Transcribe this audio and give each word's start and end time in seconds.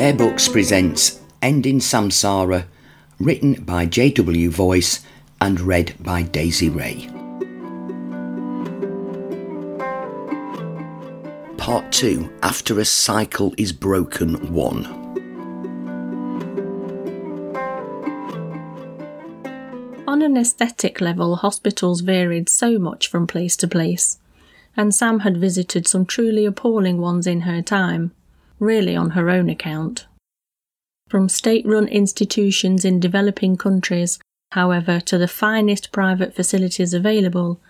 Bear 0.00 0.14
Books 0.14 0.48
presents 0.48 1.20
Ending 1.42 1.78
Samsara, 1.78 2.64
written 3.18 3.62
by 3.64 3.84
J.W. 3.84 4.48
Voice 4.50 5.04
and 5.42 5.60
read 5.60 5.94
by 6.00 6.22
Daisy 6.22 6.70
Ray. 6.70 7.06
Part 11.58 11.92
2 11.92 12.30
After 12.42 12.80
a 12.80 12.86
Cycle 12.86 13.52
is 13.58 13.74
Broken 13.74 14.54
1. 14.54 14.86
On 20.08 20.22
an 20.22 20.38
aesthetic 20.38 21.02
level, 21.02 21.36
hospitals 21.36 22.00
varied 22.00 22.48
so 22.48 22.78
much 22.78 23.06
from 23.06 23.26
place 23.26 23.54
to 23.58 23.68
place, 23.68 24.18
and 24.74 24.94
Sam 24.94 25.18
had 25.18 25.36
visited 25.36 25.86
some 25.86 26.06
truly 26.06 26.46
appalling 26.46 27.02
ones 27.02 27.26
in 27.26 27.42
her 27.42 27.60
time 27.60 28.12
really 28.60 28.94
on 28.94 29.10
her 29.10 29.28
own 29.30 29.50
account. 29.50 30.06
From 31.08 31.28
state 31.28 31.66
run 31.66 31.88
institutions 31.88 32.84
in 32.84 33.00
developing 33.00 33.56
countries, 33.56 34.20
however, 34.52 35.00
to 35.00 35.18
the 35.18 35.26
finest 35.26 35.90
private 35.90 36.34
facilities 36.36 36.94
available, 36.94 37.60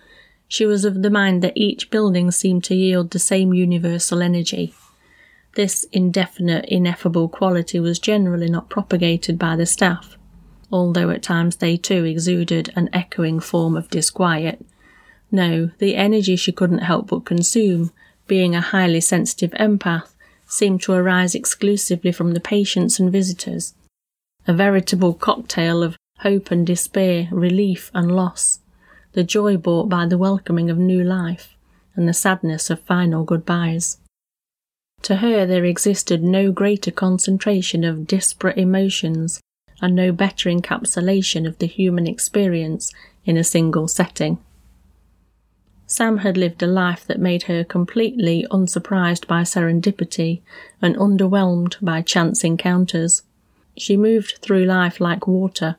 she 0.47 0.67
was 0.67 0.85
of 0.85 1.03
the 1.03 1.11
mind 1.11 1.43
that 1.43 1.57
each 1.57 1.91
building 1.91 2.31
seemed 2.31 2.65
to 2.65 2.75
yield 2.75 3.11
the 3.11 3.19
same 3.19 3.55
universal 3.55 4.21
energy. 4.21 4.75
This 5.55 5.85
indefinite, 5.93 6.65
ineffable 6.67 7.29
quality 7.29 7.81
was 7.81 7.99
generally 7.99 8.51
not 8.51 8.69
propagated 8.69 9.39
by 9.39 9.57
the 9.57 9.67
staff, 9.67 10.19
although 10.71 11.11
at 11.11 11.23
times 11.23 11.57
they 11.57 11.77
too 11.77 12.05
exuded 12.05 12.73
an 12.77 12.91
echoing 12.93 13.41
form 13.41 13.77
of 13.77 13.91
disquiet. 13.91 14.65
No, 15.31 15.71
the 15.79 15.97
energy 15.97 16.37
she 16.37 16.53
couldn't 16.53 16.79
help 16.79 17.09
but 17.09 17.25
consume, 17.25 17.93
being 18.27 18.55
a 18.55 18.61
highly 18.61 19.01
sensitive 19.01 19.53
empath, 19.53 20.15
seemed 20.51 20.83
to 20.83 20.93
arise 20.93 21.35
exclusively 21.35 22.13
from 22.13 22.33
the 22.33 22.41
patients 22.41 22.99
and 22.99 23.13
visitors, 23.13 23.75
a 24.47 24.53
veritable 24.53 25.15
cocktail 25.15 25.83
of 25.83 25.97
hope 26.19 26.51
and 26.51 26.67
despair, 26.67 27.29
relief 27.31 27.91
and 27.95 28.15
loss, 28.15 28.61
the 29.13 29.25
joy 29.25 29.57
brought 29.57 29.89
by 29.89 30.07
the 30.07 30.19
welcoming 30.19 30.69
of 30.69 30.77
new 30.77 31.03
life, 31.03 31.57
and 31.95 32.09
the 32.09 32.13
sadness 32.13 32.69
of 32.71 32.81
final 32.81 33.25
goodbyes. 33.25 33.99
To 35.03 35.17
her, 35.17 35.47
there 35.47 35.65
existed 35.65 36.23
no 36.23 36.53
greater 36.53 36.91
concentration 36.91 37.85
of 37.85 38.07
disparate 38.07 38.59
emotions 38.59 39.41
and 39.81 39.95
no 39.95 40.13
better 40.13 40.51
encapsulation 40.51 41.47
of 41.47 41.59
the 41.59 41.67
human 41.67 42.07
experience 42.07 42.93
in 43.25 43.37
a 43.37 43.45
single 43.45 43.89
setting. 43.89 44.39
Sam 45.91 46.19
had 46.19 46.37
lived 46.37 46.63
a 46.63 46.69
life 46.69 47.05
that 47.09 47.19
made 47.19 47.43
her 47.43 47.65
completely 47.65 48.47
unsurprised 48.53 49.27
by 49.27 49.43
serendipity 49.43 50.41
and 50.81 50.95
underwhelmed 50.95 51.75
by 51.83 52.01
chance 52.01 52.45
encounters. 52.45 53.23
She 53.77 53.97
moved 53.97 54.39
through 54.41 54.67
life 54.67 55.01
like 55.01 55.27
water, 55.27 55.75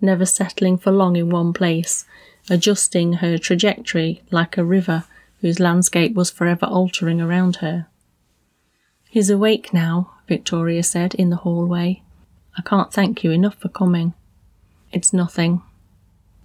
never 0.00 0.24
settling 0.24 0.78
for 0.78 0.92
long 0.92 1.16
in 1.16 1.30
one 1.30 1.52
place, 1.52 2.04
adjusting 2.48 3.14
her 3.14 3.38
trajectory 3.38 4.22
like 4.30 4.56
a 4.56 4.64
river 4.64 5.02
whose 5.40 5.58
landscape 5.58 6.14
was 6.14 6.30
forever 6.30 6.66
altering 6.66 7.20
around 7.20 7.56
her. 7.56 7.88
He's 9.10 9.30
awake 9.30 9.74
now, 9.74 10.12
Victoria 10.28 10.84
said 10.84 11.12
in 11.16 11.30
the 11.30 11.38
hallway. 11.38 12.02
I 12.56 12.62
can't 12.62 12.92
thank 12.92 13.24
you 13.24 13.32
enough 13.32 13.56
for 13.56 13.68
coming. 13.68 14.14
It's 14.92 15.12
nothing. 15.12 15.62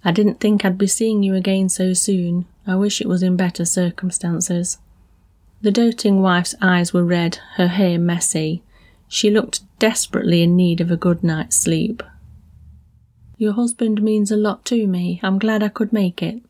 I 0.04 0.10
didn't 0.10 0.40
think 0.40 0.64
I'd 0.64 0.76
be 0.76 0.88
seeing 0.88 1.22
you 1.22 1.36
again 1.36 1.68
so 1.68 1.92
soon. 1.92 2.46
I 2.66 2.76
wish 2.76 3.00
it 3.00 3.08
was 3.08 3.22
in 3.22 3.36
better 3.36 3.64
circumstances. 3.64 4.78
The 5.62 5.70
doting 5.70 6.22
wife's 6.22 6.54
eyes 6.60 6.92
were 6.92 7.04
red, 7.04 7.38
her 7.54 7.68
hair 7.68 7.98
messy. 7.98 8.62
She 9.08 9.30
looked 9.30 9.62
desperately 9.78 10.42
in 10.42 10.56
need 10.56 10.80
of 10.80 10.90
a 10.90 10.96
good 10.96 11.22
night's 11.22 11.56
sleep. 11.56 12.02
Your 13.36 13.52
husband 13.52 14.02
means 14.02 14.30
a 14.30 14.36
lot 14.36 14.64
to 14.66 14.86
me. 14.86 15.20
I'm 15.22 15.38
glad 15.38 15.62
I 15.62 15.68
could 15.68 15.92
make 15.92 16.22
it. 16.22 16.42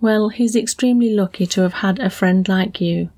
Well, 0.00 0.30
he's 0.30 0.56
extremely 0.56 1.14
lucky 1.14 1.46
to 1.46 1.60
have 1.62 1.74
had 1.74 2.00
a 2.00 2.10
friend 2.10 2.48
like 2.48 2.80
you. 2.80 3.10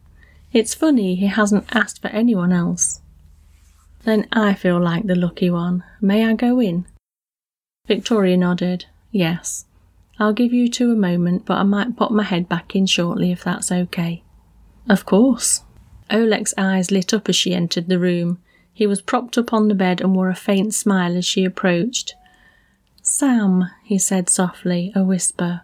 It's 0.52 0.74
funny 0.74 1.14
he 1.14 1.26
hasn't 1.26 1.74
asked 1.74 2.02
for 2.02 2.08
anyone 2.08 2.52
else. 2.52 3.00
Then 4.04 4.28
I 4.30 4.52
feel 4.52 4.78
like 4.78 5.06
the 5.06 5.14
lucky 5.14 5.48
one. 5.48 5.82
May 6.00 6.26
I 6.26 6.34
go 6.34 6.60
in? 6.60 6.86
Victoria 7.86 8.36
nodded. 8.36 8.84
Yes. 9.10 9.64
I'll 10.18 10.32
give 10.32 10.52
you 10.52 10.68
two 10.68 10.92
a 10.92 10.96
moment, 10.96 11.44
but 11.44 11.58
I 11.58 11.62
might 11.64 11.96
pop 11.96 12.10
my 12.10 12.22
head 12.22 12.48
back 12.48 12.76
in 12.76 12.86
shortly 12.86 13.32
if 13.32 13.44
that's 13.44 13.72
okay. 13.72 14.22
Of 14.88 15.04
course. 15.04 15.62
Oleg's 16.10 16.54
eyes 16.56 16.90
lit 16.90 17.12
up 17.12 17.28
as 17.28 17.36
she 17.36 17.54
entered 17.54 17.88
the 17.88 17.98
room. 17.98 18.38
He 18.72 18.86
was 18.86 19.00
propped 19.00 19.38
up 19.38 19.52
on 19.52 19.68
the 19.68 19.74
bed 19.74 20.00
and 20.00 20.14
wore 20.14 20.28
a 20.28 20.34
faint 20.34 20.74
smile 20.74 21.16
as 21.16 21.24
she 21.24 21.44
approached. 21.44 22.14
Sam, 23.02 23.70
he 23.82 23.98
said 23.98 24.28
softly, 24.28 24.92
a 24.94 25.02
whisper, 25.02 25.62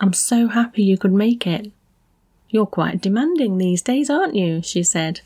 I'm 0.00 0.12
so 0.12 0.48
happy 0.48 0.82
you 0.82 0.98
could 0.98 1.12
make 1.12 1.46
it. 1.46 1.70
You're 2.48 2.66
quite 2.66 3.00
demanding 3.00 3.56
these 3.56 3.82
days, 3.82 4.10
aren't 4.10 4.34
you? 4.34 4.62
she 4.62 4.82
said. 4.82 5.20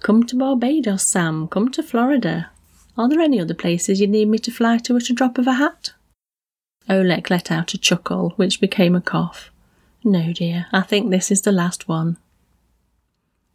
Come 0.00 0.24
to 0.24 0.36
Barbados, 0.36 1.02
Sam. 1.04 1.48
Come 1.48 1.70
to 1.70 1.82
Florida. 1.82 2.50
Are 2.96 3.08
there 3.08 3.20
any 3.20 3.40
other 3.40 3.54
places 3.54 4.00
you 4.00 4.06
need 4.06 4.28
me 4.28 4.38
to 4.38 4.50
fly 4.50 4.78
to 4.78 4.96
at 4.96 5.10
a 5.10 5.12
drop 5.12 5.38
of 5.38 5.46
a 5.46 5.54
hat? 5.54 5.92
Oleg 6.88 7.30
let 7.30 7.50
out 7.50 7.74
a 7.74 7.78
chuckle, 7.78 8.34
which 8.36 8.60
became 8.60 8.94
a 8.94 9.00
cough. 9.00 9.50
No, 10.02 10.32
dear, 10.32 10.66
I 10.72 10.82
think 10.82 11.10
this 11.10 11.30
is 11.30 11.40
the 11.40 11.52
last 11.52 11.88
one. 11.88 12.18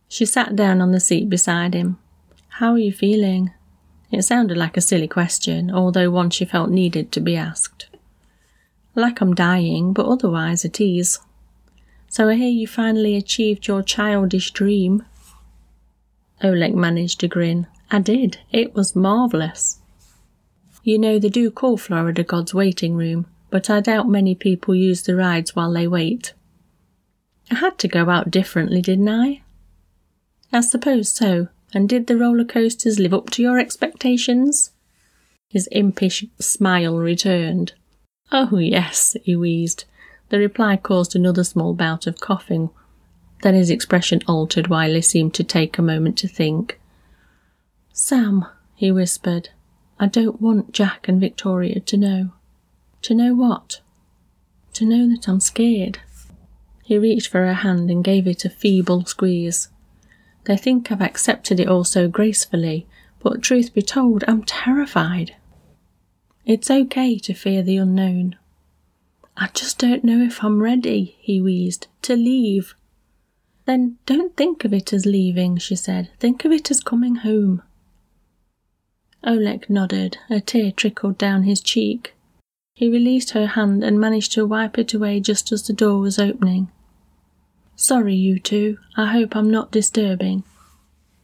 She 0.08 0.26
sat 0.26 0.56
down 0.56 0.82
on 0.82 0.92
the 0.92 1.00
seat 1.00 1.30
beside 1.30 1.76
him. 1.76 2.00
How 2.54 2.72
are 2.72 2.80
you 2.80 2.92
feeling? 2.92 3.54
It 4.12 4.24
sounded 4.24 4.58
like 4.58 4.76
a 4.76 4.82
silly 4.82 5.08
question, 5.08 5.70
although 5.70 6.10
one 6.10 6.32
she 6.32 6.46
felt 6.46 6.72
needed 6.72 7.12
to 7.12 7.20
be 7.20 7.36
asked. 7.36 7.88
Like 8.96 9.22
I'm 9.22 9.36
dying, 9.36 9.94
but 9.94 10.08
otherwise 10.08 10.66
at 10.66 10.82
ease. 10.82 11.20
So 12.08 12.28
I 12.28 12.36
hear 12.36 12.50
you 12.50 12.66
finally 12.66 13.16
achieved 13.16 13.68
your 13.68 13.84
childish 13.84 14.50
dream. 14.50 15.06
Oleg 16.44 16.76
managed 16.76 17.24
a 17.24 17.28
grin. 17.28 17.68
I 17.92 18.00
did. 18.00 18.40
It 18.52 18.74
was 18.74 18.96
marvellous. 18.96 19.79
You 20.90 20.98
know, 20.98 21.20
they 21.20 21.30
do 21.30 21.52
call 21.52 21.78
Florida 21.78 22.24
God's 22.24 22.52
waiting 22.52 22.96
room, 22.96 23.28
but 23.52 23.70
I 23.70 23.80
doubt 23.80 24.10
many 24.10 24.34
people 24.34 24.74
use 24.74 25.04
the 25.04 25.16
rides 25.16 25.56
while 25.56 25.72
they 25.72 25.88
wait. 25.88 26.34
I 27.52 27.60
had 27.60 27.78
to 27.78 27.88
go 27.88 28.10
out 28.10 28.32
differently, 28.32 28.82
didn't 28.82 29.08
I? 29.08 29.44
I 30.52 30.62
suppose 30.62 31.12
so. 31.12 31.50
And 31.76 31.88
did 31.88 32.08
the 32.08 32.18
roller 32.18 32.44
coasters 32.44 32.98
live 32.98 33.14
up 33.14 33.30
to 33.30 33.44
your 33.44 33.60
expectations? 33.60 34.72
His 35.48 35.70
impish 35.72 36.26
smile 36.40 36.98
returned. 36.98 37.74
Oh, 38.32 38.58
yes, 38.58 39.16
he 39.22 39.36
wheezed. 39.36 39.86
The 40.30 40.40
reply 40.40 40.76
caused 40.76 41.16
another 41.16 41.44
small 41.44 41.76
bout 41.76 42.08
of 42.08 42.20
coughing. 42.20 42.72
Then 43.44 43.54
his 43.54 43.70
expression 43.70 44.22
altered 44.26 44.70
while 44.70 44.96
he 44.96 45.04
seemed 45.04 45.36
to 45.36 45.44
take 45.44 45.78
a 45.78 45.84
moment 45.84 46.18
to 46.18 46.28
think. 46.28 46.82
Sam, 47.94 48.48
he 48.74 48.92
whispered, 48.92 49.50
I 50.00 50.08
don't 50.08 50.42
want 50.42 50.72
Jack 50.72 51.08
and 51.08 51.20
Victoria 51.20 51.80
to 51.82 51.98
know. 51.98 52.32
To 53.02 53.14
know 53.14 53.36
what? 53.36 53.82
To 54.74 54.86
know 54.86 55.10
that 55.10 55.28
I'm 55.28 55.42
scared. 55.42 56.00
He 56.84 56.98
reached 56.98 57.28
for 57.28 57.46
her 57.46 57.54
hand 57.54 57.92
and 57.92 58.04
gave 58.04 58.26
it 58.26 58.46
a 58.46 58.50
feeble 58.50 59.06
squeeze. 59.06 59.70
They 60.46 60.58
think 60.58 60.92
I've 60.92 61.02
accepted 61.02 61.60
it 61.60 61.68
all 61.68 61.84
so 61.84 62.08
gracefully, 62.08 62.88
but 63.20 63.42
truth 63.42 63.74
be 63.74 63.82
told, 63.82 64.24
I'm 64.28 64.44
terrified. 64.44 65.36
It's 66.46 66.72
okay 66.72 67.20
to 67.20 67.34
fear 67.34 67.62
the 67.62 67.78
unknown. 67.78 68.38
I 69.36 69.50
just 69.54 69.78
don't 69.78 70.04
know 70.04 70.22
if 70.22 70.44
I'm 70.44 70.64
ready, 70.64 71.18
he 71.20 71.40
wheezed, 71.42 71.88
to 72.04 72.16
leave. 72.16 72.74
Then 73.66 73.98
don't 74.06 74.36
think 74.36 74.66
of 74.66 74.74
it 74.74 74.94
as 74.94 75.06
leaving, 75.06 75.58
she 75.58 75.76
said. 75.76 76.10
Think 76.20 76.46
of 76.46 76.52
it 76.52 76.72
as 76.72 76.80
coming 76.80 77.18
home. 77.18 77.62
Oleg 79.24 79.70
nodded. 79.70 80.18
A 80.30 80.40
tear 80.40 80.72
trickled 80.72 81.18
down 81.18 81.44
his 81.44 81.62
cheek. 81.62 82.16
He 82.74 82.90
released 82.90 83.32
her 83.32 83.48
hand 83.48 83.84
and 83.84 84.00
managed 84.00 84.32
to 84.34 84.46
wipe 84.46 84.78
it 84.78 84.94
away 84.94 85.20
just 85.20 85.52
as 85.52 85.68
the 85.68 85.74
door 85.74 86.00
was 86.00 86.18
opening. 86.18 86.72
Sorry, 87.76 88.16
you 88.16 88.40
two. 88.40 88.78
I 88.96 89.08
hope 89.12 89.36
I'm 89.36 89.52
not 89.52 89.72
disturbing. 89.72 90.44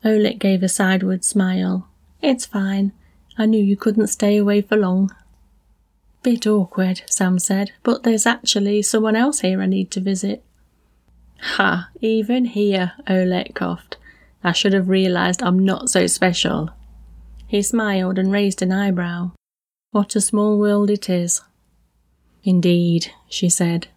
Oleg 0.04 0.40
gave 0.40 0.64
a 0.64 0.70
sideward 0.70 1.24
smile. 1.24 1.88
It's 2.22 2.46
fine. 2.46 2.92
I 3.38 3.46
knew 3.46 3.64
you 3.64 3.76
couldn't 3.76 4.08
stay 4.08 4.38
away 4.38 4.62
for 4.62 4.78
long. 4.78 5.14
Bit 6.24 6.48
awkward, 6.48 7.02
Sam 7.08 7.40
said, 7.40 7.72
but 7.84 8.04
there's 8.04 8.26
actually 8.26 8.82
someone 8.82 9.16
else 9.16 9.42
here 9.42 9.62
I 9.62 9.66
need 9.66 9.92
to 9.92 10.00
visit. 10.00 10.44
Ha, 11.42 11.90
even 12.02 12.46
here, 12.46 12.94
Oleg 13.10 13.54
coughed. 13.54 13.98
I 14.44 14.52
should 14.52 14.74
have 14.74 14.90
realized 14.90 15.44
I'm 15.44 15.60
not 15.60 15.90
so 15.90 16.08
special. 16.08 16.72
He 17.48 17.62
smiled 17.62 18.18
and 18.18 18.32
raised 18.32 18.62
an 18.62 18.72
eyebrow. 18.72 19.32
What 19.92 20.16
a 20.16 20.22
small 20.22 20.58
world 20.58 20.90
it 20.90 21.10
is. 21.10 21.42
Indeed, 22.44 23.12
she 23.30 23.50
said. 23.50 23.88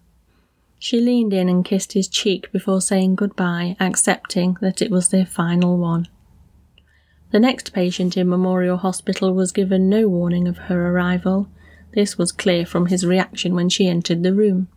She 0.79 1.00
leaned 1.00 1.33
in 1.33 1.49
and 1.49 1.65
kissed 1.65 1.93
his 1.93 2.09
cheek 2.09 2.53
before 2.53 2.81
saying 2.81 3.17
goodbye, 3.17 3.77
accepting 3.81 4.56
that 4.61 4.81
it 4.81 4.91
was 4.91 5.09
their 5.09 5.27
final 5.27 5.77
one. 5.77 6.09
The 7.31 7.41
next 7.41 7.73
patient 7.73 8.17
in 8.17 8.29
Memorial 8.29 8.79
Hospital 8.79 9.35
was 9.35 9.53
given 9.53 9.89
no 9.89 10.09
warning 10.09 10.47
of 10.47 10.59
her 10.59 10.89
arrival. 10.91 11.49
This 11.95 12.17
was 12.17 12.33
clear 12.33 12.65
from 12.65 12.87
his 12.87 13.05
reaction 13.05 13.55
when 13.55 13.69
she 13.69 13.89
entered 13.89 14.23
the 14.23 14.35
room. 14.35 14.69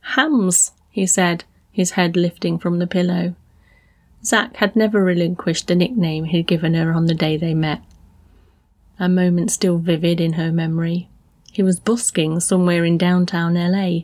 Hams, 0.00 0.72
he 0.90 1.06
said, 1.06 1.44
his 1.70 1.92
head 1.92 2.16
lifting 2.16 2.58
from 2.58 2.78
the 2.78 2.86
pillow. 2.86 3.34
Zack 4.26 4.56
had 4.56 4.74
never 4.74 5.04
relinquished 5.04 5.68
the 5.68 5.76
nickname 5.76 6.24
he'd 6.24 6.48
given 6.48 6.74
her 6.74 6.92
on 6.92 7.06
the 7.06 7.14
day 7.14 7.36
they 7.36 7.54
met. 7.54 7.80
A 8.98 9.08
moment 9.08 9.52
still 9.52 9.78
vivid 9.78 10.20
in 10.20 10.32
her 10.32 10.50
memory. 10.50 11.08
He 11.52 11.62
was 11.62 11.78
busking 11.78 12.40
somewhere 12.40 12.84
in 12.84 12.98
downtown 12.98 13.54
LA, 13.54 14.00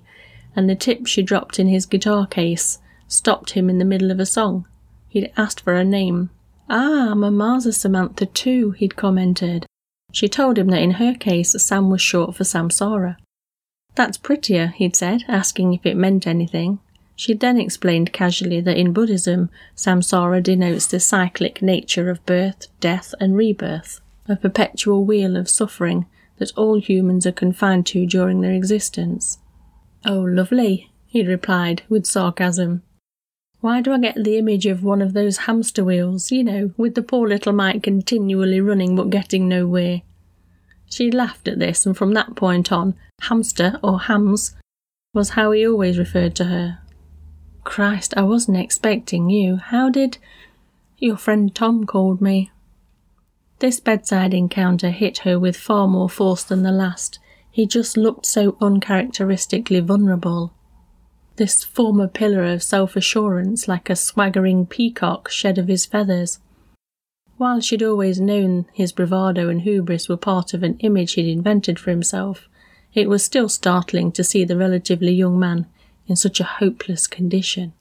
and 0.55 0.71
the 0.71 0.77
tip 0.77 1.09
she 1.09 1.23
dropped 1.23 1.59
in 1.59 1.67
his 1.67 1.87
guitar 1.87 2.29
case 2.29 2.79
stopped 3.09 3.51
him 3.51 3.69
in 3.69 3.79
the 3.79 3.85
middle 3.85 4.13
of 4.13 4.21
a 4.21 4.27
song. 4.27 4.69
He'd 5.09 5.33
asked 5.37 5.63
for 5.63 5.75
a 5.75 5.85
name. 5.85 6.31
Ah, 6.71 7.15
Mama's 7.17 7.67
a 7.67 7.73
Samantha 7.73 8.27
too, 8.27 8.71
he'd 8.73 8.95
commented. 8.95 9.67
She 10.13 10.29
told 10.29 10.57
him 10.57 10.69
that 10.69 10.83
in 10.83 10.93
her 10.93 11.15
case, 11.15 11.61
Sam 11.61 11.91
was 11.91 12.01
short 12.01 12.37
for 12.37 12.45
Samsara. 12.45 13.17
That's 13.97 14.19
prettier, 14.19 14.69
he'd 14.69 14.95
said, 14.95 15.25
asking 15.27 15.75
if 15.75 15.85
it 15.85 15.97
meant 15.97 16.29
anything. 16.29 16.79
She 17.17 17.35
then 17.35 17.59
explained 17.59 18.13
casually 18.13 18.61
that 18.63 18.77
in 18.77 18.93
Buddhism, 18.93 19.51
samsara 19.77 20.43
denotes 20.43 20.87
the 20.87 20.99
cyclic 21.01 21.63
nature 21.63 22.11
of 22.11 22.25
birth, 22.27 22.69
death, 22.81 23.15
and 23.21 23.37
rebirth, 23.37 24.01
a 24.29 24.37
perpetual 24.37 25.05
wheel 25.05 25.37
of 25.37 25.49
suffering 25.49 26.07
that 26.39 26.53
all 26.57 26.81
humans 26.81 27.27
are 27.27 27.33
confined 27.33 27.87
to 27.87 28.07
during 28.07 28.41
their 28.41 28.53
existence. 28.53 29.39
Oh, 30.05 30.21
lovely, 30.21 30.91
he 31.07 31.25
replied 31.25 31.83
with 31.89 32.07
sarcasm. 32.07 32.83
Why 33.61 33.81
do 33.81 33.93
I 33.93 33.99
get 33.99 34.25
the 34.25 34.39
image 34.39 34.67
of 34.67 34.83
one 34.83 35.01
of 35.01 35.13
those 35.13 35.39
hamster 35.39 35.85
wheels, 35.85 36.33
you 36.33 36.43
know, 36.43 36.73
with 36.77 36.97
the 36.97 37.03
poor 37.03 37.29
little 37.29 37.53
mite 37.53 37.83
continually 37.83 38.61
running 38.61 38.97
but 38.97 39.11
getting 39.11 39.49
nowhere? 39.49 40.03
She 40.91 41.13
laughed 41.13 41.47
at 41.47 41.61
this, 41.61 41.87
and 41.87 41.97
from 41.97 42.15
that 42.15 42.35
point 42.35 42.73
on, 42.73 42.97
hamster 43.21 43.79
or 43.83 44.01
hams 44.01 44.57
was 45.15 45.31
how 45.31 45.53
he 45.53 45.67
always 45.67 45.97
referred 45.97 46.35
to 46.37 46.47
her. 46.47 46.81
Christ, 47.65 48.15
I 48.17 48.23
wasn't 48.23 48.59
expecting 48.59 49.31
you. 49.31 49.57
How 49.57 49.89
did. 49.89 50.19
Your 50.99 51.17
friend 51.17 51.55
Tom 51.55 51.85
called 51.85 52.21
me. 52.21 52.51
This 53.61 53.81
bedside 53.81 54.35
encounter 54.35 54.91
hit 54.91 55.19
her 55.19 55.39
with 55.39 55.57
far 55.57 55.87
more 55.87 56.09
force 56.09 56.43
than 56.43 56.63
the 56.63 56.73
last. 56.73 57.19
He 57.51 57.67
just 57.67 57.97
looked 57.97 58.27
so 58.27 58.57
uncharacteristically 58.61 59.81
vulnerable. 59.81 60.53
This 61.37 61.63
former 61.63 62.09
pillar 62.09 62.45
of 62.45 62.63
self 62.63 62.97
assurance, 62.97 63.69
like 63.69 63.89
a 63.89 63.97
swaggering 63.97 64.67
peacock 64.67 65.29
shed 65.31 65.59
of 65.59 65.69
his 65.69 65.87
feathers. 65.87 66.41
While 67.37 67.61
she'd 67.61 67.83
always 67.83 68.21
known 68.21 68.67
his 68.73 68.93
bravado 68.93 69.49
and 69.49 69.63
hubris 69.63 70.09
were 70.09 70.17
part 70.17 70.55
of 70.55 70.63
an 70.63 70.77
image 70.79 71.15
he'd 71.15 71.31
invented 71.31 71.79
for 71.79 71.91
himself, 71.91 72.49
it 72.95 73.09
was 73.09 73.25
still 73.25 73.49
startling 73.49 74.13
to 74.13 74.25
see 74.25 74.45
the 74.45 74.57
relatively 74.57 75.13
young 75.13 75.39
man 75.39 75.67
in 76.13 76.17
such 76.17 76.41
a 76.41 76.45
hopeless 76.61 77.07
condition. 77.07 77.73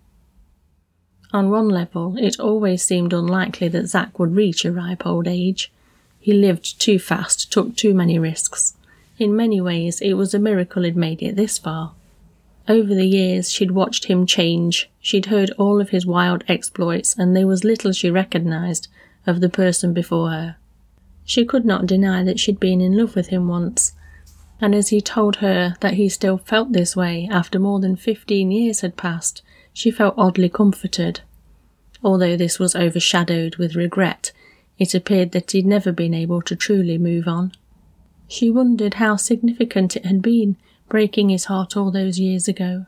On 1.33 1.49
one 1.49 1.67
level, 1.67 2.15
it 2.17 2.39
always 2.39 2.81
seemed 2.81 3.11
unlikely 3.11 3.67
that 3.67 3.87
Zack 3.87 4.17
would 4.17 4.37
reach 4.37 4.63
a 4.63 4.71
ripe 4.71 5.05
old 5.05 5.27
age. 5.27 5.69
He 6.17 6.31
lived 6.31 6.79
too 6.79 6.97
fast, 6.97 7.51
took 7.51 7.75
too 7.75 7.93
many 7.93 8.17
risks. 8.17 8.75
In 9.19 9.35
many 9.35 9.59
ways, 9.59 9.99
it 9.99 10.13
was 10.13 10.33
a 10.33 10.39
miracle 10.39 10.83
he'd 10.83 10.95
made 10.95 11.21
it 11.21 11.35
this 11.35 11.57
far. 11.57 11.91
Over 12.69 12.95
the 12.95 13.05
years, 13.05 13.51
she'd 13.51 13.71
watched 13.71 14.05
him 14.05 14.25
change. 14.25 14.89
She'd 15.01 15.25
heard 15.25 15.51
all 15.57 15.81
of 15.81 15.89
his 15.89 16.05
wild 16.05 16.45
exploits, 16.47 17.13
and 17.17 17.35
there 17.35 17.47
was 17.47 17.65
little 17.65 17.91
she 17.91 18.09
recognized 18.09 18.87
of 19.27 19.41
the 19.41 19.49
person 19.49 19.91
before 19.91 20.29
her. 20.29 20.55
She 21.25 21.43
could 21.43 21.65
not 21.65 21.85
deny 21.85 22.23
that 22.23 22.39
she'd 22.39 22.61
been 22.61 22.79
in 22.79 22.95
love 22.95 23.13
with 23.13 23.27
him 23.27 23.49
once, 23.49 23.91
and 24.61 24.75
as 24.75 24.89
he 24.89 25.01
told 25.01 25.37
her 25.37 25.75
that 25.81 25.95
he 25.95 26.07
still 26.07 26.37
felt 26.37 26.71
this 26.71 26.95
way 26.95 27.27
after 27.31 27.59
more 27.59 27.79
than 27.79 27.95
fifteen 27.95 28.51
years 28.51 28.81
had 28.81 28.95
passed, 28.95 29.41
she 29.73 29.89
felt 29.89 30.13
oddly 30.17 30.47
comforted. 30.47 31.21
Although 32.03 32.37
this 32.37 32.59
was 32.59 32.75
overshadowed 32.75 33.55
with 33.57 33.75
regret, 33.75 34.31
it 34.77 34.93
appeared 34.93 35.31
that 35.31 35.51
he'd 35.51 35.65
never 35.65 35.91
been 35.91 36.13
able 36.13 36.41
to 36.43 36.55
truly 36.55 36.97
move 36.97 37.27
on. 37.27 37.51
She 38.27 38.49
wondered 38.49 38.95
how 38.95 39.17
significant 39.17 39.95
it 39.95 40.05
had 40.05 40.21
been, 40.21 40.55
breaking 40.87 41.29
his 41.29 41.45
heart 41.45 41.75
all 41.75 41.91
those 41.91 42.19
years 42.19 42.47
ago. 42.47 42.85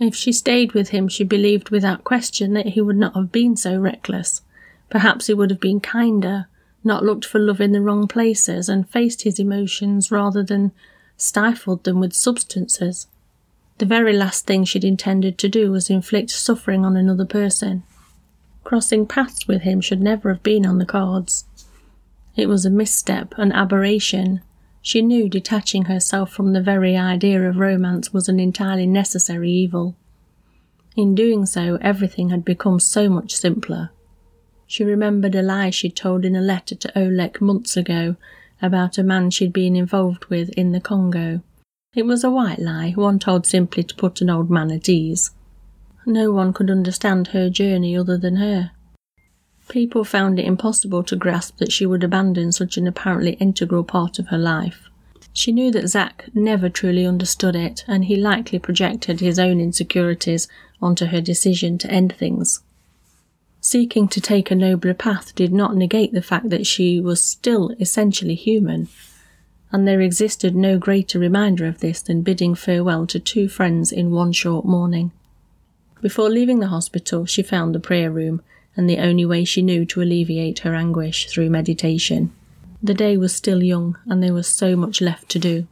If 0.00 0.14
she 0.14 0.32
stayed 0.32 0.72
with 0.72 0.90
him, 0.90 1.08
she 1.08 1.24
believed 1.24 1.70
without 1.70 2.04
question 2.04 2.52
that 2.54 2.68
he 2.68 2.80
would 2.80 2.96
not 2.96 3.14
have 3.14 3.32
been 3.32 3.56
so 3.56 3.78
reckless. 3.78 4.42
Perhaps 4.90 5.26
he 5.26 5.34
would 5.34 5.50
have 5.50 5.60
been 5.60 5.80
kinder, 5.80 6.46
not 6.84 7.04
looked 7.04 7.24
for 7.24 7.38
love 7.38 7.60
in 7.60 7.72
the 7.72 7.80
wrong 7.80 8.06
places, 8.08 8.68
and 8.68 8.88
faced 8.88 9.22
his 9.22 9.38
emotions 9.38 10.10
rather 10.10 10.42
than 10.42 10.72
stifled 11.16 11.84
them 11.84 12.00
with 12.00 12.12
substances. 12.12 13.06
The 13.78 13.86
very 13.86 14.12
last 14.12 14.46
thing 14.46 14.64
she'd 14.64 14.84
intended 14.84 15.38
to 15.38 15.48
do 15.48 15.70
was 15.70 15.90
inflict 15.90 16.30
suffering 16.30 16.84
on 16.84 16.96
another 16.96 17.24
person. 17.24 17.84
Crossing 18.64 19.06
paths 19.06 19.46
with 19.46 19.62
him 19.62 19.80
should 19.80 20.00
never 20.00 20.32
have 20.32 20.42
been 20.42 20.66
on 20.66 20.78
the 20.78 20.86
cards. 20.86 21.44
It 22.36 22.48
was 22.48 22.66
a 22.66 22.70
misstep, 22.70 23.34
an 23.36 23.52
aberration. 23.52 24.42
She 24.82 25.02
knew 25.02 25.28
detaching 25.28 25.86
herself 25.86 26.32
from 26.32 26.52
the 26.52 26.60
very 26.62 26.96
idea 26.96 27.48
of 27.48 27.56
romance 27.56 28.12
was 28.12 28.28
an 28.28 28.38
entirely 28.38 28.86
necessary 28.86 29.50
evil. 29.50 29.96
In 30.96 31.14
doing 31.14 31.46
so, 31.46 31.78
everything 31.80 32.30
had 32.30 32.44
become 32.44 32.80
so 32.80 33.08
much 33.08 33.34
simpler. 33.34 33.90
She 34.70 34.84
remembered 34.84 35.34
a 35.34 35.40
lie 35.40 35.70
she'd 35.70 35.96
told 35.96 36.26
in 36.26 36.36
a 36.36 36.42
letter 36.42 36.74
to 36.74 36.98
Oleg 36.98 37.40
months 37.40 37.74
ago 37.74 38.16
about 38.60 38.98
a 38.98 39.02
man 39.02 39.30
she'd 39.30 39.52
been 39.52 39.74
involved 39.74 40.26
with 40.26 40.50
in 40.50 40.72
the 40.72 40.80
Congo. 40.80 41.40
It 41.94 42.04
was 42.04 42.22
a 42.22 42.30
white 42.30 42.58
lie, 42.58 42.92
one 42.92 43.18
told 43.18 43.46
simply 43.46 43.82
to 43.82 43.94
put 43.94 44.20
an 44.20 44.28
old 44.28 44.50
man 44.50 44.70
at 44.70 44.86
ease. 44.86 45.30
No 46.04 46.32
one 46.32 46.52
could 46.52 46.70
understand 46.70 47.28
her 47.28 47.48
journey 47.48 47.96
other 47.96 48.18
than 48.18 48.36
her. 48.36 48.72
People 49.70 50.04
found 50.04 50.38
it 50.38 50.44
impossible 50.44 51.02
to 51.04 51.16
grasp 51.16 51.56
that 51.56 51.72
she 51.72 51.86
would 51.86 52.04
abandon 52.04 52.52
such 52.52 52.76
an 52.76 52.86
apparently 52.86 53.32
integral 53.40 53.84
part 53.84 54.18
of 54.18 54.28
her 54.28 54.38
life. 54.38 54.90
She 55.32 55.50
knew 55.50 55.70
that 55.70 55.88
Zack 55.88 56.28
never 56.34 56.68
truly 56.68 57.06
understood 57.06 57.56
it, 57.56 57.84
and 57.88 58.04
he 58.04 58.16
likely 58.16 58.58
projected 58.58 59.20
his 59.20 59.38
own 59.38 59.60
insecurities 59.60 60.46
onto 60.82 61.06
her 61.06 61.22
decision 61.22 61.78
to 61.78 61.90
end 61.90 62.14
things. 62.14 62.60
Seeking 63.60 64.08
to 64.08 64.20
take 64.20 64.50
a 64.50 64.54
nobler 64.54 64.94
path 64.94 65.34
did 65.34 65.52
not 65.52 65.76
negate 65.76 66.12
the 66.12 66.22
fact 66.22 66.48
that 66.50 66.66
she 66.66 67.00
was 67.00 67.20
still 67.22 67.70
essentially 67.80 68.34
human, 68.34 68.88
and 69.72 69.86
there 69.86 70.00
existed 70.00 70.54
no 70.54 70.78
greater 70.78 71.18
reminder 71.18 71.66
of 71.66 71.80
this 71.80 72.00
than 72.00 72.22
bidding 72.22 72.54
farewell 72.54 73.06
to 73.08 73.18
two 73.18 73.48
friends 73.48 73.90
in 73.90 74.10
one 74.10 74.32
short 74.32 74.64
morning. 74.64 75.10
Before 76.00 76.30
leaving 76.30 76.60
the 76.60 76.68
hospital, 76.68 77.26
she 77.26 77.42
found 77.42 77.74
the 77.74 77.80
prayer 77.80 78.10
room 78.10 78.42
and 78.76 78.88
the 78.88 78.98
only 78.98 79.24
way 79.24 79.44
she 79.44 79.60
knew 79.60 79.84
to 79.86 80.00
alleviate 80.00 80.60
her 80.60 80.74
anguish 80.74 81.28
through 81.28 81.50
meditation. 81.50 82.32
The 82.80 82.94
day 82.94 83.16
was 83.16 83.34
still 83.34 83.62
young, 83.62 83.98
and 84.06 84.22
there 84.22 84.32
was 84.32 84.46
so 84.46 84.76
much 84.76 85.00
left 85.00 85.28
to 85.30 85.40
do. 85.40 85.66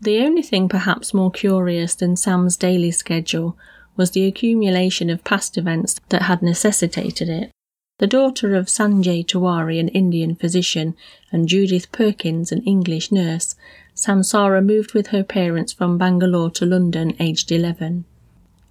The 0.00 0.20
only 0.20 0.40
thing 0.40 0.70
perhaps 0.70 1.12
more 1.12 1.30
curious 1.30 1.94
than 1.94 2.16
Sam's 2.16 2.56
daily 2.56 2.90
schedule 2.90 3.58
was 3.96 4.10
the 4.10 4.26
accumulation 4.26 5.10
of 5.10 5.24
past 5.24 5.56
events 5.56 6.00
that 6.08 6.22
had 6.22 6.42
necessitated 6.42 7.28
it. 7.28 7.50
The 7.98 8.06
daughter 8.08 8.56
of 8.56 8.66
Sanjay 8.66 9.24
Tiwari, 9.24 9.78
an 9.78 9.88
Indian 9.88 10.34
physician, 10.34 10.96
and 11.30 11.48
Judith 11.48 11.92
Perkins, 11.92 12.50
an 12.50 12.62
English 12.64 13.12
nurse, 13.12 13.54
Samsara 13.94 14.64
moved 14.64 14.94
with 14.94 15.08
her 15.08 15.22
parents 15.22 15.72
from 15.72 15.96
Bangalore 15.96 16.50
to 16.50 16.66
London 16.66 17.14
aged 17.20 17.52
11. 17.52 18.04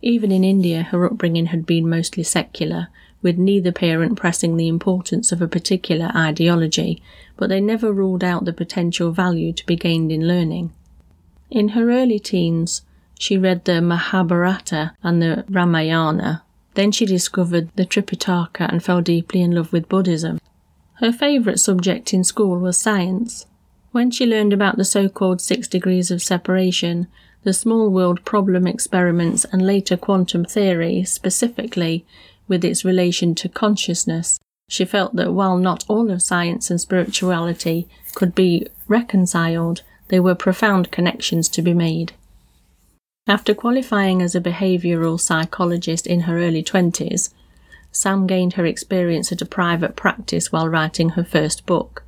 Even 0.02 0.34
in 0.34 0.44
India, 0.44 0.84
her 0.84 1.06
upbringing 1.06 1.48
had 1.48 1.66
been 1.66 1.88
mostly 1.88 2.24
secular, 2.24 2.90
with 3.22 3.38
neither 3.38 3.72
parent 3.72 4.18
pressing 4.18 4.58
the 4.58 4.68
importance 4.68 5.32
of 5.32 5.42
a 5.42 5.48
particular 5.48 6.12
ideology, 6.14 7.02
but 7.38 7.48
they 7.48 7.62
never 7.62 7.94
ruled 7.94 8.24
out 8.24 8.44
the 8.44 8.52
potential 8.52 9.14
value 9.14 9.54
to 9.54 9.66
be 9.66 9.78
gained 9.78 10.12
in 10.12 10.28
learning. 10.28 10.74
In 11.50 11.70
her 11.70 11.90
early 11.90 12.20
teens, 12.20 12.82
she 13.24 13.38
read 13.38 13.64
the 13.64 13.80
Mahabharata 13.80 14.92
and 15.02 15.22
the 15.22 15.46
Ramayana. 15.50 16.44
Then 16.74 16.92
she 16.92 17.06
discovered 17.06 17.70
the 17.78 17.86
Tripitaka 17.86 18.68
and 18.70 18.84
fell 18.84 19.00
deeply 19.00 19.42
in 19.42 19.52
love 19.52 19.72
with 19.72 19.88
Buddhism. 19.88 20.42
Her 20.96 21.14
favourite 21.14 21.62
subject 21.62 22.14
in 22.14 22.26
school 22.26 22.60
was 22.60 22.78
science. 22.78 23.46
When 23.94 24.12
she 24.12 24.26
learned 24.26 24.52
about 24.52 24.76
the 24.76 24.84
so 24.84 25.08
called 25.08 25.40
six 25.40 25.70
degrees 25.70 26.12
of 26.12 26.22
separation, 26.22 27.08
the 27.44 27.54
small 27.54 27.90
world 27.90 28.26
problem 28.26 28.68
experiments, 28.68 29.46
and 29.46 29.66
later 29.66 29.96
quantum 29.96 30.44
theory, 30.44 31.06
specifically 31.06 32.06
with 32.50 32.66
its 32.66 32.84
relation 32.84 33.36
to 33.36 33.48
consciousness, 33.48 34.38
she 34.68 34.84
felt 34.84 35.16
that 35.16 35.32
while 35.32 35.58
not 35.58 35.86
all 35.88 36.12
of 36.12 36.22
science 36.22 36.70
and 36.70 36.82
spirituality 36.82 37.88
could 38.16 38.36
be 38.36 38.68
reconciled, 38.90 39.82
there 40.10 40.22
were 40.22 40.36
profound 40.36 40.92
connections 40.92 41.48
to 41.48 41.62
be 41.62 41.74
made. 41.74 42.12
After 43.26 43.54
qualifying 43.54 44.22
as 44.22 44.36
a 44.36 44.42
behavioural 44.42 45.18
psychologist 45.18 46.06
in 46.08 46.22
her 46.22 46.40
early 46.40 46.62
20s, 46.62 47.30
Sam 47.90 48.28
gained 48.28 48.54
her 48.54 48.66
experience 48.66 49.32
at 49.32 49.42
a 49.42 49.46
private 49.46 49.96
practice 49.96 50.52
while 50.52 50.68
writing 50.68 51.10
her 51.10 51.24
first 51.24 51.66
book. 51.66 52.04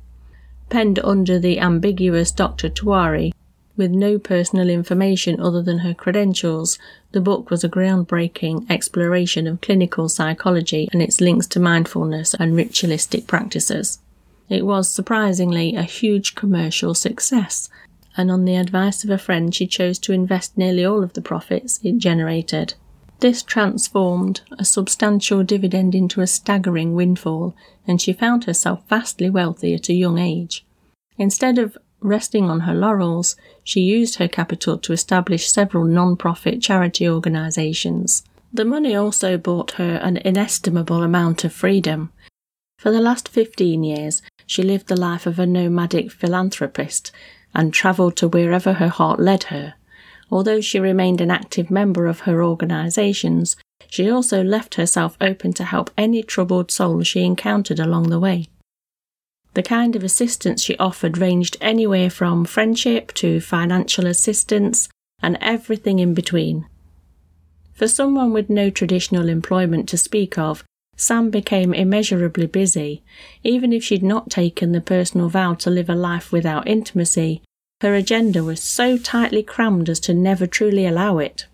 Penned 0.68 0.98
under 0.98 1.38
the 1.38 1.58
ambiguous 1.58 2.30
Dr. 2.30 2.68
Tiwari, 2.68 3.32
with 3.78 3.92
no 3.92 4.18
personal 4.18 4.68
information 4.68 5.40
other 5.40 5.62
than 5.62 5.78
her 5.78 5.94
credentials, 5.94 6.78
the 7.12 7.20
book 7.22 7.48
was 7.48 7.64
a 7.64 7.68
groundbreaking 7.68 8.68
exploration 8.70 9.46
of 9.46 9.62
clinical 9.62 10.10
psychology 10.10 10.86
and 10.92 11.00
its 11.00 11.22
links 11.22 11.46
to 11.46 11.60
mindfulness 11.60 12.34
and 12.34 12.54
ritualistic 12.54 13.26
practices. 13.26 14.00
It 14.50 14.66
was 14.66 14.90
surprisingly 14.90 15.76
a 15.76 15.82
huge 15.82 16.34
commercial 16.34 16.94
success, 16.94 17.70
and 18.16 18.30
on 18.30 18.44
the 18.44 18.56
advice 18.56 19.04
of 19.04 19.10
a 19.10 19.18
friend, 19.18 19.54
she 19.54 19.66
chose 19.66 19.98
to 20.00 20.12
invest 20.12 20.56
nearly 20.56 20.84
all 20.84 21.02
of 21.02 21.12
the 21.12 21.20
profits 21.20 21.78
it 21.82 21.98
generated. 21.98 22.74
This 23.20 23.42
transformed 23.42 24.42
a 24.58 24.64
substantial 24.64 25.42
dividend 25.42 25.94
into 25.94 26.20
a 26.20 26.26
staggering 26.26 26.94
windfall, 26.94 27.54
and 27.86 28.00
she 28.00 28.12
found 28.12 28.44
herself 28.44 28.82
vastly 28.88 29.30
wealthy 29.30 29.74
at 29.74 29.88
a 29.88 29.94
young 29.94 30.18
age. 30.18 30.66
Instead 31.16 31.58
of 31.58 31.78
resting 32.00 32.50
on 32.50 32.60
her 32.60 32.74
laurels, 32.74 33.36
she 33.64 33.80
used 33.80 34.16
her 34.16 34.28
capital 34.28 34.76
to 34.78 34.92
establish 34.92 35.50
several 35.50 35.84
non 35.84 36.16
profit 36.16 36.60
charity 36.60 37.08
organisations. 37.08 38.22
The 38.52 38.64
money 38.64 38.94
also 38.94 39.38
bought 39.38 39.72
her 39.72 39.96
an 39.96 40.18
inestimable 40.18 41.02
amount 41.02 41.44
of 41.44 41.52
freedom. 41.52 42.12
For 42.78 42.90
the 42.90 43.00
last 43.00 43.28
15 43.28 43.82
years, 43.82 44.22
she 44.46 44.62
lived 44.62 44.88
the 44.88 45.00
life 45.00 45.26
of 45.26 45.38
a 45.38 45.46
nomadic 45.46 46.12
philanthropist 46.12 47.10
and 47.56 47.72
travelled 47.72 48.16
to 48.16 48.28
wherever 48.28 48.74
her 48.74 48.88
heart 48.88 49.18
led 49.18 49.44
her. 49.44 49.74
Although 50.30 50.60
she 50.60 50.78
remained 50.78 51.20
an 51.22 51.30
active 51.30 51.70
member 51.70 52.06
of 52.06 52.20
her 52.20 52.44
organisations, 52.44 53.56
she 53.88 54.10
also 54.10 54.44
left 54.44 54.74
herself 54.74 55.16
open 55.20 55.54
to 55.54 55.64
help 55.64 55.90
any 55.96 56.22
troubled 56.22 56.70
soul 56.70 57.02
she 57.02 57.24
encountered 57.24 57.80
along 57.80 58.10
the 58.10 58.20
way. 58.20 58.46
The 59.54 59.62
kind 59.62 59.96
of 59.96 60.04
assistance 60.04 60.62
she 60.62 60.76
offered 60.76 61.16
ranged 61.16 61.56
anywhere 61.62 62.10
from 62.10 62.44
friendship 62.44 63.14
to 63.14 63.40
financial 63.40 64.06
assistance 64.06 64.90
and 65.22 65.38
everything 65.40 65.98
in 65.98 66.12
between. 66.12 66.66
For 67.72 67.88
someone 67.88 68.34
with 68.34 68.50
no 68.50 68.68
traditional 68.68 69.30
employment 69.30 69.88
to 69.88 69.96
speak 69.96 70.36
of, 70.36 70.62
Sam 70.96 71.30
became 71.30 71.74
immeasurably 71.74 72.46
busy. 72.46 73.02
Even 73.44 73.72
if 73.72 73.84
she'd 73.84 74.02
not 74.02 74.30
taken 74.30 74.72
the 74.72 74.80
personal 74.80 75.28
vow 75.28 75.54
to 75.54 75.70
live 75.70 75.90
a 75.90 75.94
life 75.94 76.32
without 76.32 76.66
intimacy, 76.66 77.42
her 77.80 77.94
agenda 77.94 78.42
was 78.42 78.62
so 78.62 78.96
tightly 78.96 79.42
crammed 79.42 79.88
as 79.88 80.00
to 80.00 80.14
never 80.14 80.46
truly 80.46 80.86
allow 80.86 81.18
it. 81.18 81.46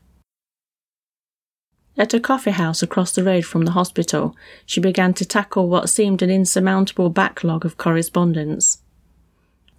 At 1.98 2.14
a 2.14 2.20
coffee 2.20 2.52
house 2.52 2.82
across 2.82 3.12
the 3.12 3.24
road 3.24 3.44
from 3.44 3.64
the 3.64 3.72
hospital, 3.72 4.34
she 4.64 4.80
began 4.80 5.12
to 5.14 5.24
tackle 5.24 5.68
what 5.68 5.90
seemed 5.90 6.22
an 6.22 6.30
insurmountable 6.30 7.10
backlog 7.10 7.64
of 7.64 7.76
correspondence. 7.76 8.78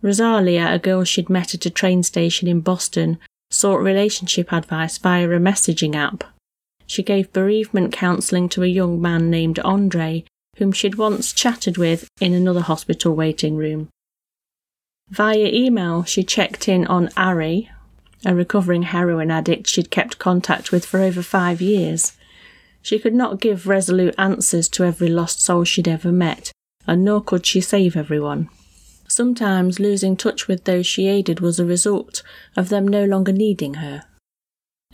Rosalia, 0.02 0.72
a 0.72 0.80
girl 0.80 1.04
she'd 1.06 1.30
met 1.30 1.56
at 1.56 1.66
a 1.66 1.70
train 1.70 2.04
station 2.04 2.48
in 2.48 2.60
Boston, 2.60 3.18
sought 3.50 3.78
relationship 3.78 4.52
advice 4.52 4.98
via 4.98 5.30
a 5.30 5.40
messaging 5.40 5.96
app. 5.96 6.24
She 6.86 7.02
gave 7.02 7.34
bereavement 7.34 7.94
counselling 7.94 8.50
to 8.50 8.64
a 8.64 8.68
young 8.68 9.02
man 9.02 9.30
named 9.30 9.60
Andre, 9.60 10.26
whom 10.58 10.72
she'd 10.72 10.96
once 10.96 11.34
chatted 11.34 11.78
with 11.78 12.08
in 12.20 12.34
another 12.34 12.62
hospital 12.62 13.16
waiting 13.16 13.56
room. 13.56 13.90
Via 15.10 15.48
email, 15.48 16.04
she 16.04 16.24
checked 16.24 16.68
in 16.68 16.88
on 16.88 17.10
Ari, 17.16 17.70
a 18.26 18.34
recovering 18.34 18.84
heroin 18.84 19.30
addict 19.30 19.68
she'd 19.68 19.92
kept 19.92 20.18
contact 20.18 20.72
with 20.72 20.86
for 20.86 21.00
over 21.00 21.22
five 21.22 21.62
years. 21.62 22.14
She 22.82 23.00
could 23.00 23.14
not 23.14 23.40
give 23.40 23.68
resolute 23.68 24.16
answers 24.18 24.68
to 24.70 24.84
every 24.84 25.10
lost 25.10 25.42
soul 25.42 25.64
she'd 25.64 25.88
ever 25.88 26.12
met, 26.12 26.52
and 26.88 27.06
nor 27.06 27.22
could 27.22 27.46
she 27.46 27.62
save 27.62 27.96
everyone. 27.96 28.50
Sometimes 29.08 29.80
losing 29.80 30.18
touch 30.18 30.48
with 30.48 30.64
those 30.64 30.88
she 30.88 31.08
aided 31.08 31.40
was 31.40 31.60
a 31.60 31.66
result 31.66 32.24
of 32.56 32.70
them 32.70 32.88
no 32.88 33.06
longer 33.06 33.32
needing 33.32 33.76
her. 33.76 34.04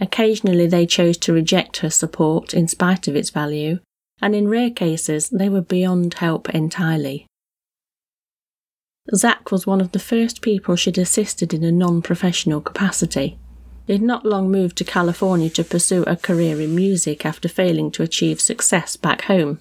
Occasionally 0.02 0.68
they 0.68 0.86
chose 0.86 1.18
to 1.18 1.34
reject 1.34 1.78
her 1.78 1.90
support 1.90 2.54
in 2.54 2.68
spite 2.68 3.08
of 3.08 3.16
its 3.16 3.30
value, 3.30 3.80
and 4.22 4.36
in 4.36 4.50
rare 4.50 4.72
cases 4.72 5.30
they 5.30 5.50
were 5.50 5.62
beyond 5.62 6.16
help 6.16 6.50
entirely. 6.50 7.26
Zack 9.16 9.52
was 9.52 9.66
one 9.66 9.82
of 9.82 9.92
the 9.92 10.00
first 10.00 10.42
people 10.42 10.76
she'd 10.76 10.98
assisted 10.98 11.54
in 11.54 11.64
a 11.64 11.72
non 11.72 12.02
professional 12.02 12.62
capacity. 12.62 13.38
He'd 13.88 14.02
not 14.04 14.26
long 14.26 14.52
moved 14.52 14.78
to 14.78 14.84
California 14.84 15.50
to 15.52 15.64
pursue 15.64 16.04
a 16.04 16.16
career 16.16 16.62
in 16.62 16.76
music 16.76 17.26
after 17.26 17.50
failing 17.50 17.90
to 17.92 18.04
achieve 18.04 18.40
success 18.40 18.96
back 18.96 19.24
home. 19.24 19.60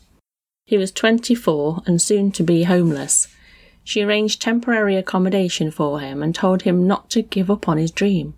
He 0.66 0.76
was 0.76 0.92
24 0.92 1.82
and 1.86 2.02
soon 2.02 2.30
to 2.32 2.42
be 2.42 2.64
homeless. 2.64 3.28
She 3.84 4.02
arranged 4.02 4.42
temporary 4.42 4.96
accommodation 4.96 5.70
for 5.70 6.00
him 6.00 6.22
and 6.22 6.34
told 6.34 6.62
him 6.62 6.86
not 6.86 7.08
to 7.10 7.22
give 7.22 7.50
up 7.50 7.68
on 7.70 7.78
his 7.78 7.90
dream. 7.90 8.34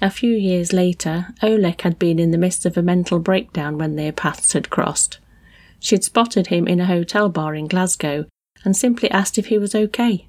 A 0.00 0.10
few 0.10 0.30
years 0.30 0.72
later, 0.72 1.34
Oleg 1.42 1.80
had 1.80 1.98
been 1.98 2.20
in 2.20 2.30
the 2.30 2.38
midst 2.38 2.64
of 2.64 2.76
a 2.76 2.82
mental 2.82 3.18
breakdown 3.18 3.78
when 3.78 3.96
their 3.96 4.12
paths 4.12 4.52
had 4.52 4.70
crossed. 4.70 5.18
She'd 5.80 6.04
spotted 6.04 6.46
him 6.46 6.68
in 6.68 6.78
a 6.78 6.86
hotel 6.86 7.28
bar 7.28 7.56
in 7.56 7.66
Glasgow 7.66 8.26
and 8.64 8.76
simply 8.76 9.10
asked 9.10 9.38
if 9.38 9.46
he 9.46 9.58
was 9.58 9.74
okay. 9.74 10.26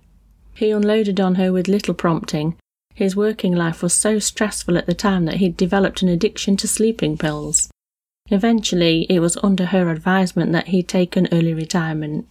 He 0.53 0.71
unloaded 0.71 1.19
on 1.19 1.35
her 1.35 1.51
with 1.51 1.67
little 1.67 1.93
prompting. 1.93 2.55
His 2.93 3.15
working 3.15 3.55
life 3.55 3.81
was 3.81 3.93
so 3.93 4.19
stressful 4.19 4.77
at 4.77 4.85
the 4.85 4.93
time 4.93 5.25
that 5.25 5.37
he'd 5.37 5.55
developed 5.55 6.01
an 6.01 6.09
addiction 6.09 6.57
to 6.57 6.67
sleeping 6.67 7.17
pills. 7.17 7.69
Eventually, 8.29 9.07
it 9.09 9.19
was 9.19 9.37
under 9.41 9.67
her 9.67 9.89
advisement 9.89 10.51
that 10.51 10.67
he'd 10.67 10.87
taken 10.87 11.27
early 11.31 11.53
retirement. 11.53 12.27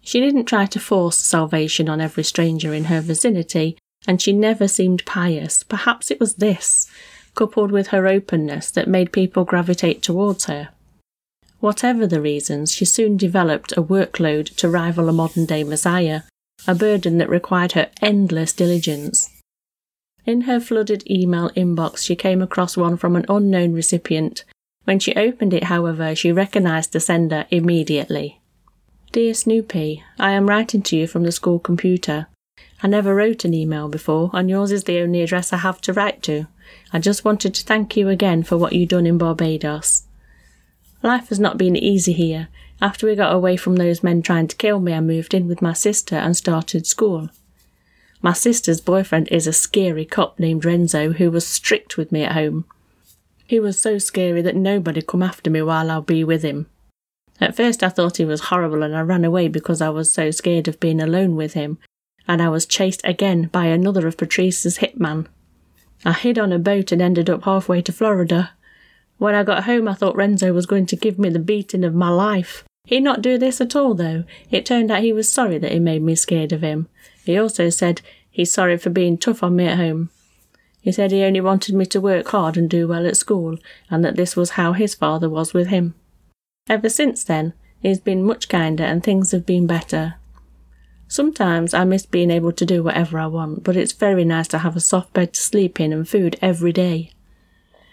She 0.00 0.20
didn't 0.20 0.46
try 0.46 0.66
to 0.66 0.80
force 0.80 1.18
salvation 1.18 1.88
on 1.88 2.00
every 2.00 2.24
stranger 2.24 2.72
in 2.72 2.84
her 2.84 3.00
vicinity, 3.00 3.76
and 4.08 4.20
she 4.20 4.32
never 4.32 4.66
seemed 4.66 5.04
pious. 5.04 5.62
Perhaps 5.62 6.10
it 6.10 6.18
was 6.18 6.36
this, 6.36 6.90
coupled 7.34 7.70
with 7.70 7.88
her 7.88 8.06
openness, 8.06 8.70
that 8.70 8.88
made 8.88 9.12
people 9.12 9.44
gravitate 9.44 10.02
towards 10.02 10.46
her. 10.46 10.70
Whatever 11.60 12.06
the 12.06 12.22
reasons, 12.22 12.72
she 12.72 12.86
soon 12.86 13.16
developed 13.16 13.72
a 13.72 13.82
workload 13.82 14.54
to 14.56 14.68
rival 14.68 15.08
a 15.08 15.12
modern 15.12 15.44
day 15.44 15.62
messiah, 15.62 16.22
a 16.66 16.74
burden 16.74 17.18
that 17.18 17.28
required 17.28 17.72
her 17.72 17.90
endless 18.00 18.52
diligence. 18.52 19.30
In 20.24 20.42
her 20.42 20.58
flooded 20.58 21.08
email 21.10 21.50
inbox, 21.50 21.98
she 21.98 22.16
came 22.16 22.40
across 22.40 22.76
one 22.76 22.96
from 22.96 23.14
an 23.14 23.26
unknown 23.28 23.72
recipient. 23.72 24.44
When 24.84 24.98
she 24.98 25.14
opened 25.14 25.52
it, 25.52 25.64
however, 25.64 26.14
she 26.14 26.32
recognized 26.32 26.92
the 26.92 27.00
sender 27.00 27.46
immediately. 27.50 28.40
Dear 29.12 29.34
Snoopy, 29.34 30.02
I 30.18 30.32
am 30.32 30.48
writing 30.48 30.82
to 30.82 30.96
you 30.96 31.06
from 31.06 31.24
the 31.24 31.32
school 31.32 31.58
computer. 31.58 32.28
I 32.82 32.88
never 32.88 33.14
wrote 33.14 33.44
an 33.44 33.52
email 33.52 33.88
before, 33.88 34.30
and 34.32 34.48
yours 34.48 34.72
is 34.72 34.84
the 34.84 35.00
only 35.00 35.20
address 35.20 35.52
I 35.52 35.58
have 35.58 35.80
to 35.82 35.92
write 35.92 36.22
to. 36.22 36.46
I 36.92 37.00
just 37.00 37.24
wanted 37.24 37.52
to 37.54 37.64
thank 37.64 37.96
you 37.96 38.08
again 38.08 38.44
for 38.44 38.56
what 38.56 38.72
you've 38.72 38.88
done 38.90 39.06
in 39.06 39.18
Barbados. 39.18 40.04
Life 41.02 41.28
has 41.28 41.40
not 41.40 41.58
been 41.58 41.76
easy 41.76 42.12
here. 42.12 42.48
After 42.80 43.06
we 43.06 43.14
got 43.14 43.34
away 43.34 43.56
from 43.56 43.76
those 43.76 44.02
men 44.02 44.22
trying 44.22 44.48
to 44.48 44.56
kill 44.56 44.80
me, 44.80 44.92
I 44.92 45.00
moved 45.00 45.34
in 45.34 45.48
with 45.48 45.62
my 45.62 45.72
sister 45.72 46.16
and 46.16 46.36
started 46.36 46.86
school. 46.86 47.30
My 48.22 48.32
sister's 48.34 48.80
boyfriend 48.80 49.28
is 49.28 49.46
a 49.46 49.52
scary 49.52 50.04
cop 50.04 50.38
named 50.38 50.64
Renzo 50.64 51.12
who 51.12 51.30
was 51.30 51.46
strict 51.46 51.96
with 51.96 52.12
me 52.12 52.24
at 52.24 52.32
home. 52.32 52.66
He 53.46 53.58
was 53.58 53.78
so 53.78 53.98
scary 53.98 54.42
that 54.42 54.56
nobody 54.56 55.00
come 55.00 55.22
after 55.22 55.50
me 55.50 55.62
while 55.62 55.90
I'll 55.90 56.02
be 56.02 56.22
with 56.22 56.42
him. 56.42 56.66
At 57.40 57.56
first 57.56 57.82
I 57.82 57.88
thought 57.88 58.18
he 58.18 58.26
was 58.26 58.42
horrible 58.42 58.82
and 58.82 58.94
I 58.94 59.00
ran 59.00 59.24
away 59.24 59.48
because 59.48 59.80
I 59.80 59.88
was 59.88 60.12
so 60.12 60.30
scared 60.30 60.68
of 60.68 60.80
being 60.80 61.00
alone 61.00 61.34
with 61.34 61.54
him, 61.54 61.78
and 62.28 62.42
I 62.42 62.50
was 62.50 62.66
chased 62.66 63.00
again 63.04 63.48
by 63.50 63.66
another 63.66 64.06
of 64.06 64.18
Patrice's 64.18 64.78
hitman. 64.78 65.26
I 66.04 66.12
hid 66.12 66.38
on 66.38 66.52
a 66.52 66.58
boat 66.58 66.92
and 66.92 67.00
ended 67.00 67.30
up 67.30 67.44
halfway 67.44 67.80
to 67.82 67.92
Florida. 67.92 68.50
When 69.20 69.34
I 69.34 69.42
got 69.42 69.64
home, 69.64 69.86
I 69.86 69.92
thought 69.92 70.16
Renzo 70.16 70.54
was 70.54 70.64
going 70.64 70.86
to 70.86 70.96
give 70.96 71.18
me 71.18 71.28
the 71.28 71.38
beating 71.38 71.84
of 71.84 71.94
my 71.94 72.08
life. 72.08 72.64
He'd 72.86 73.02
not 73.02 73.20
do 73.20 73.36
this 73.36 73.60
at 73.60 73.76
all, 73.76 73.92
though. 73.92 74.24
It 74.50 74.64
turned 74.64 74.90
out 74.90 75.02
he 75.02 75.12
was 75.12 75.30
sorry 75.30 75.58
that 75.58 75.72
he 75.72 75.78
made 75.78 76.00
me 76.00 76.14
scared 76.14 76.52
of 76.52 76.62
him. 76.62 76.88
He 77.22 77.36
also 77.36 77.68
said 77.68 78.00
he's 78.30 78.50
sorry 78.50 78.78
for 78.78 78.88
being 78.88 79.18
tough 79.18 79.42
on 79.42 79.56
me 79.56 79.66
at 79.66 79.76
home. 79.76 80.08
He 80.80 80.90
said 80.90 81.10
he 81.12 81.22
only 81.22 81.42
wanted 81.42 81.74
me 81.74 81.84
to 81.84 82.00
work 82.00 82.28
hard 82.28 82.56
and 82.56 82.70
do 82.70 82.88
well 82.88 83.06
at 83.06 83.18
school, 83.18 83.58
and 83.90 84.02
that 84.02 84.16
this 84.16 84.36
was 84.36 84.52
how 84.52 84.72
his 84.72 84.94
father 84.94 85.28
was 85.28 85.52
with 85.52 85.66
him. 85.66 85.94
Ever 86.66 86.88
since 86.88 87.22
then, 87.22 87.52
he's 87.80 88.00
been 88.00 88.24
much 88.24 88.48
kinder 88.48 88.84
and 88.84 89.02
things 89.04 89.32
have 89.32 89.44
been 89.44 89.66
better. 89.66 90.14
Sometimes 91.08 91.74
I 91.74 91.84
miss 91.84 92.06
being 92.06 92.30
able 92.30 92.52
to 92.52 92.64
do 92.64 92.82
whatever 92.82 93.18
I 93.18 93.26
want, 93.26 93.64
but 93.64 93.76
it's 93.76 93.92
very 93.92 94.24
nice 94.24 94.48
to 94.48 94.58
have 94.60 94.76
a 94.76 94.80
soft 94.80 95.12
bed 95.12 95.34
to 95.34 95.40
sleep 95.42 95.78
in 95.78 95.92
and 95.92 96.08
food 96.08 96.38
every 96.40 96.72
day. 96.72 97.12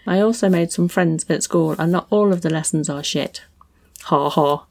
I 0.08 0.20
also 0.20 0.48
made 0.48 0.72
some 0.72 0.88
friends 0.88 1.26
at 1.28 1.42
school, 1.42 1.76
and 1.78 1.92
not 1.92 2.06
all 2.08 2.32
of 2.32 2.40
the 2.40 2.50
lessons 2.50 2.88
are 2.88 3.04
shit. 3.04 3.42
Ha 4.04 4.30
ha. 4.30 4.64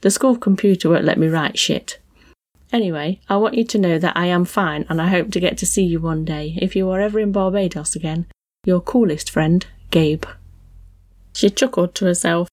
The 0.00 0.10
school 0.10 0.36
computer 0.36 0.90
won't 0.90 1.04
let 1.04 1.18
me 1.18 1.28
write 1.28 1.58
shit. 1.58 2.00
Anyway, 2.72 3.20
I 3.28 3.36
want 3.36 3.54
you 3.54 3.64
to 3.64 3.78
know 3.78 3.98
that 3.98 4.16
I 4.16 4.26
am 4.26 4.44
fine 4.44 4.86
and 4.88 5.00
I 5.00 5.08
hope 5.08 5.30
to 5.32 5.40
get 5.40 5.58
to 5.58 5.66
see 5.66 5.84
you 5.84 6.00
one 6.00 6.24
day 6.24 6.56
if 6.60 6.74
you 6.74 6.88
are 6.90 7.00
ever 7.00 7.20
in 7.20 7.32
Barbados 7.32 7.94
again. 7.96 8.26
Your 8.64 8.80
coolest 8.80 9.30
friend, 9.30 9.66
Gabe. 9.90 10.24
She 11.34 11.50
chuckled 11.50 11.94
to 11.96 12.06
herself. 12.06 12.48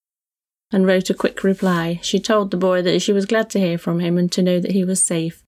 and 0.71 0.85
wrote 0.85 1.09
a 1.09 1.13
quick 1.13 1.43
reply. 1.43 1.99
She 2.03 2.19
told 2.19 2.51
the 2.51 2.57
boy 2.57 2.81
that 2.81 3.01
she 3.01 3.13
was 3.13 3.25
glad 3.25 3.49
to 3.51 3.59
hear 3.59 3.77
from 3.77 3.99
him 3.99 4.17
and 4.17 4.31
to 4.33 4.41
know 4.41 4.59
that 4.59 4.71
he 4.71 4.83
was 4.83 5.01
safe, 5.01 5.41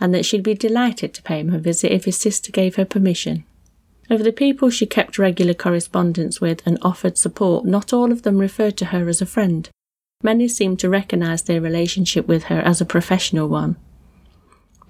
and 0.00 0.14
that 0.14 0.24
she'd 0.24 0.42
be 0.42 0.54
delighted 0.54 1.12
to 1.14 1.22
pay 1.22 1.40
him 1.40 1.52
a 1.52 1.58
visit 1.58 1.92
if 1.92 2.06
his 2.06 2.16
sister 2.16 2.50
gave 2.50 2.76
her 2.76 2.84
permission. 2.84 3.44
Of 4.12 4.24
the 4.24 4.32
people 4.32 4.68
she 4.68 4.84
kept 4.84 5.18
regular 5.18 5.54
correspondence 5.54 6.38
with 6.38 6.60
and 6.66 6.76
offered 6.82 7.16
support, 7.16 7.64
not 7.64 7.94
all 7.94 8.12
of 8.12 8.24
them 8.24 8.36
referred 8.36 8.76
to 8.76 8.84
her 8.92 9.08
as 9.08 9.22
a 9.22 9.26
friend. 9.26 9.66
Many 10.22 10.48
seemed 10.48 10.80
to 10.80 10.90
recognise 10.90 11.40
their 11.40 11.62
relationship 11.62 12.28
with 12.28 12.44
her 12.44 12.60
as 12.60 12.82
a 12.82 12.84
professional 12.84 13.48
one. 13.48 13.76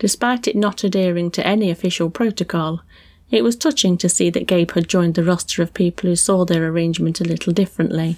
Despite 0.00 0.48
it 0.48 0.56
not 0.56 0.82
adhering 0.82 1.30
to 1.30 1.46
any 1.46 1.70
official 1.70 2.10
protocol, 2.10 2.82
it 3.30 3.44
was 3.44 3.54
touching 3.54 3.96
to 3.98 4.08
see 4.08 4.28
that 4.30 4.48
Gabe 4.48 4.72
had 4.72 4.88
joined 4.88 5.14
the 5.14 5.22
roster 5.22 5.62
of 5.62 5.72
people 5.72 6.10
who 6.10 6.16
saw 6.16 6.44
their 6.44 6.66
arrangement 6.66 7.20
a 7.20 7.24
little 7.24 7.52
differently. 7.52 8.16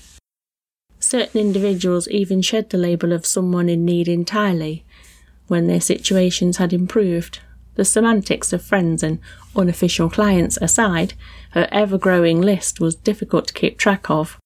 Certain 1.01 1.39
individuals 1.39 2.09
even 2.09 2.41
shed 2.41 2.71
the 2.71 2.79
label 2.79 3.13
of 3.13 3.27
someone 3.27 3.69
in 3.69 3.85
need 3.85 4.09
entirely 4.09 4.87
when 5.49 5.67
their 5.67 5.83
situations 5.83 6.57
had 6.57 6.73
improved. 6.73 7.41
The 7.77 7.85
semantics 7.85 8.53
of 8.53 8.63
friends 8.63 9.03
and 9.03 9.19
unofficial 9.57 10.09
clients 10.09 10.59
aside, 10.61 11.15
her 11.51 11.69
ever 11.73 11.99
growing 11.99 12.41
list 12.41 12.81
was 12.81 12.95
difficult 12.95 13.49
to 13.49 13.55
keep 13.55 13.79
track 13.79 14.09
of. 14.09 14.39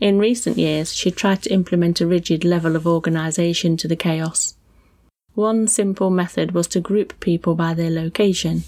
In 0.00 0.18
recent 0.18 0.58
years, 0.58 0.92
she 0.92 1.10
tried 1.10 1.42
to 1.42 1.52
implement 1.52 2.00
a 2.00 2.06
rigid 2.06 2.44
level 2.44 2.76
of 2.76 2.86
organisation 2.86 3.76
to 3.78 3.88
the 3.88 3.96
chaos. 3.96 4.54
One 5.34 5.66
simple 5.66 6.10
method 6.10 6.52
was 6.52 6.66
to 6.68 6.80
group 6.80 7.18
people 7.20 7.54
by 7.54 7.74
their 7.74 7.90
location, 7.90 8.64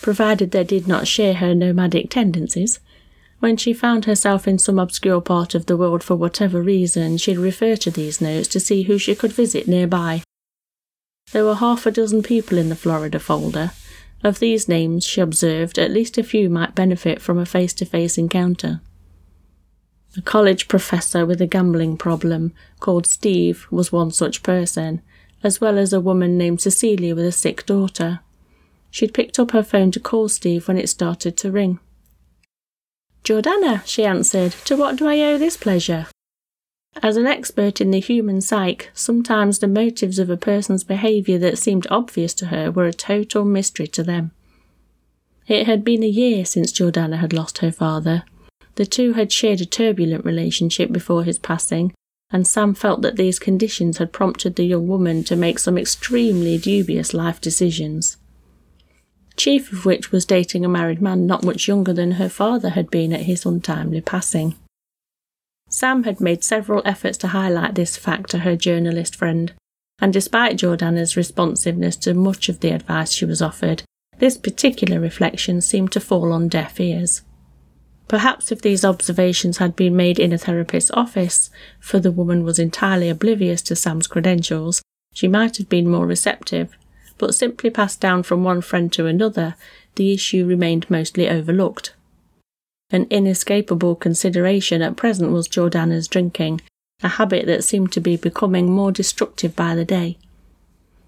provided 0.00 0.50
they 0.50 0.64
did 0.64 0.88
not 0.88 1.06
share 1.06 1.34
her 1.34 1.54
nomadic 1.54 2.10
tendencies. 2.10 2.80
When 3.40 3.56
she 3.56 3.72
found 3.72 4.04
herself 4.04 4.48
in 4.48 4.58
some 4.58 4.80
obscure 4.80 5.20
part 5.20 5.54
of 5.54 5.66
the 5.66 5.76
world 5.76 6.02
for 6.02 6.16
whatever 6.16 6.60
reason, 6.60 7.18
she'd 7.18 7.38
refer 7.38 7.76
to 7.76 7.90
these 7.90 8.20
notes 8.20 8.48
to 8.48 8.58
see 8.58 8.82
who 8.82 8.98
she 8.98 9.14
could 9.14 9.32
visit 9.32 9.68
nearby. 9.68 10.22
There 11.32 11.44
were 11.44 11.56
half 11.56 11.84
a 11.84 11.90
dozen 11.90 12.22
people 12.22 12.56
in 12.58 12.68
the 12.68 12.76
Florida 12.76 13.18
folder. 13.18 13.72
Of 14.24 14.38
these 14.38 14.68
names, 14.68 15.04
she 15.04 15.20
observed, 15.20 15.78
at 15.78 15.90
least 15.90 16.18
a 16.18 16.22
few 16.22 16.48
might 16.48 16.74
benefit 16.74 17.20
from 17.20 17.38
a 17.38 17.46
face 17.46 17.74
to 17.74 17.84
face 17.84 18.18
encounter. 18.18 18.80
A 20.16 20.22
college 20.22 20.68
professor 20.68 21.26
with 21.26 21.40
a 21.40 21.46
gambling 21.46 21.96
problem, 21.96 22.52
called 22.80 23.06
Steve, 23.06 23.66
was 23.70 23.92
one 23.92 24.10
such 24.10 24.42
person, 24.42 25.02
as 25.42 25.60
well 25.60 25.78
as 25.78 25.92
a 25.92 26.00
woman 26.00 26.38
named 26.38 26.60
Cecilia 26.60 27.14
with 27.14 27.26
a 27.26 27.32
sick 27.32 27.66
daughter. 27.66 28.20
She'd 28.90 29.14
picked 29.14 29.38
up 29.38 29.50
her 29.50 29.62
phone 29.62 29.90
to 29.92 30.00
call 30.00 30.28
Steve 30.28 30.66
when 30.66 30.78
it 30.78 30.88
started 30.88 31.36
to 31.36 31.52
ring. 31.52 31.78
Jordana, 33.22 33.86
she 33.86 34.04
answered, 34.04 34.52
to 34.64 34.76
what 34.76 34.96
do 34.96 35.06
I 35.06 35.20
owe 35.20 35.38
this 35.38 35.56
pleasure? 35.56 36.06
As 37.02 37.16
an 37.16 37.26
expert 37.26 37.80
in 37.80 37.90
the 37.90 38.00
human 38.00 38.40
psyche, 38.40 38.88
sometimes 38.92 39.58
the 39.58 39.68
motives 39.68 40.18
of 40.18 40.30
a 40.30 40.36
person's 40.36 40.84
behaviour 40.84 41.38
that 41.38 41.58
seemed 41.58 41.86
obvious 41.90 42.34
to 42.34 42.46
her 42.46 42.70
were 42.70 42.86
a 42.86 42.92
total 42.92 43.44
mystery 43.44 43.86
to 43.88 44.02
them. 44.02 44.32
It 45.46 45.66
had 45.66 45.84
been 45.84 46.02
a 46.02 46.08
year 46.08 46.44
since 46.44 46.72
Jordana 46.72 47.18
had 47.18 47.32
lost 47.32 47.58
her 47.58 47.72
father. 47.72 48.24
The 48.74 48.86
two 48.86 49.14
had 49.14 49.32
shared 49.32 49.60
a 49.60 49.66
turbulent 49.66 50.24
relationship 50.24 50.92
before 50.92 51.24
his 51.24 51.38
passing, 51.38 51.92
and 52.30 52.46
Sam 52.46 52.74
felt 52.74 53.02
that 53.02 53.16
these 53.16 53.38
conditions 53.38 53.98
had 53.98 54.12
prompted 54.12 54.56
the 54.56 54.66
young 54.66 54.88
woman 54.88 55.24
to 55.24 55.36
make 55.36 55.58
some 55.58 55.78
extremely 55.78 56.58
dubious 56.58 57.14
life 57.14 57.40
decisions 57.40 58.16
chief 59.38 59.72
of 59.72 59.86
which 59.86 60.12
was 60.12 60.26
dating 60.26 60.64
a 60.64 60.68
married 60.68 61.00
man 61.00 61.26
not 61.26 61.44
much 61.44 61.68
younger 61.68 61.92
than 61.92 62.12
her 62.12 62.28
father 62.28 62.70
had 62.70 62.90
been 62.90 63.12
at 63.12 63.22
his 63.22 63.46
untimely 63.46 64.00
passing. 64.00 64.54
Sam 65.68 66.04
had 66.04 66.20
made 66.20 66.42
several 66.42 66.82
efforts 66.84 67.18
to 67.18 67.28
highlight 67.28 67.74
this 67.74 67.96
fact 67.96 68.30
to 68.30 68.38
her 68.38 68.56
journalist 68.56 69.14
friend, 69.14 69.52
and 70.00 70.12
despite 70.12 70.56
Jordana's 70.56 71.16
responsiveness 71.16 71.96
to 71.96 72.14
much 72.14 72.48
of 72.48 72.60
the 72.60 72.70
advice 72.70 73.12
she 73.12 73.24
was 73.24 73.42
offered, 73.42 73.82
this 74.18 74.36
particular 74.36 74.98
reflection 74.98 75.60
seemed 75.60 75.92
to 75.92 76.00
fall 76.00 76.32
on 76.32 76.48
deaf 76.48 76.80
ears. 76.80 77.22
Perhaps 78.08 78.50
if 78.50 78.62
these 78.62 78.84
observations 78.84 79.58
had 79.58 79.76
been 79.76 79.94
made 79.94 80.18
in 80.18 80.32
a 80.32 80.38
therapist's 80.38 80.90
office, 80.92 81.50
for 81.78 82.00
the 82.00 82.10
woman 82.10 82.42
was 82.42 82.58
entirely 82.58 83.10
oblivious 83.10 83.60
to 83.62 83.76
Sam's 83.76 84.06
credentials, 84.06 84.82
she 85.12 85.28
might 85.28 85.58
have 85.58 85.68
been 85.68 85.88
more 85.88 86.06
receptive, 86.06 86.76
but 87.18 87.34
simply 87.34 87.68
passed 87.68 88.00
down 88.00 88.22
from 88.22 88.44
one 88.44 88.62
friend 88.62 88.90
to 88.94 89.06
another, 89.06 89.56
the 89.96 90.12
issue 90.12 90.46
remained 90.46 90.88
mostly 90.88 91.28
overlooked. 91.28 91.92
An 92.90 93.06
inescapable 93.10 93.94
consideration 93.94 94.80
at 94.80 94.96
present 94.96 95.30
was 95.30 95.46
Jordana's 95.46 96.08
drinking, 96.08 96.62
a 97.02 97.08
habit 97.08 97.44
that 97.46 97.62
seemed 97.62 97.92
to 97.92 98.00
be 98.00 98.16
becoming 98.16 98.70
more 98.70 98.90
destructive 98.90 99.54
by 99.54 99.74
the 99.74 99.84
day. 99.84 100.16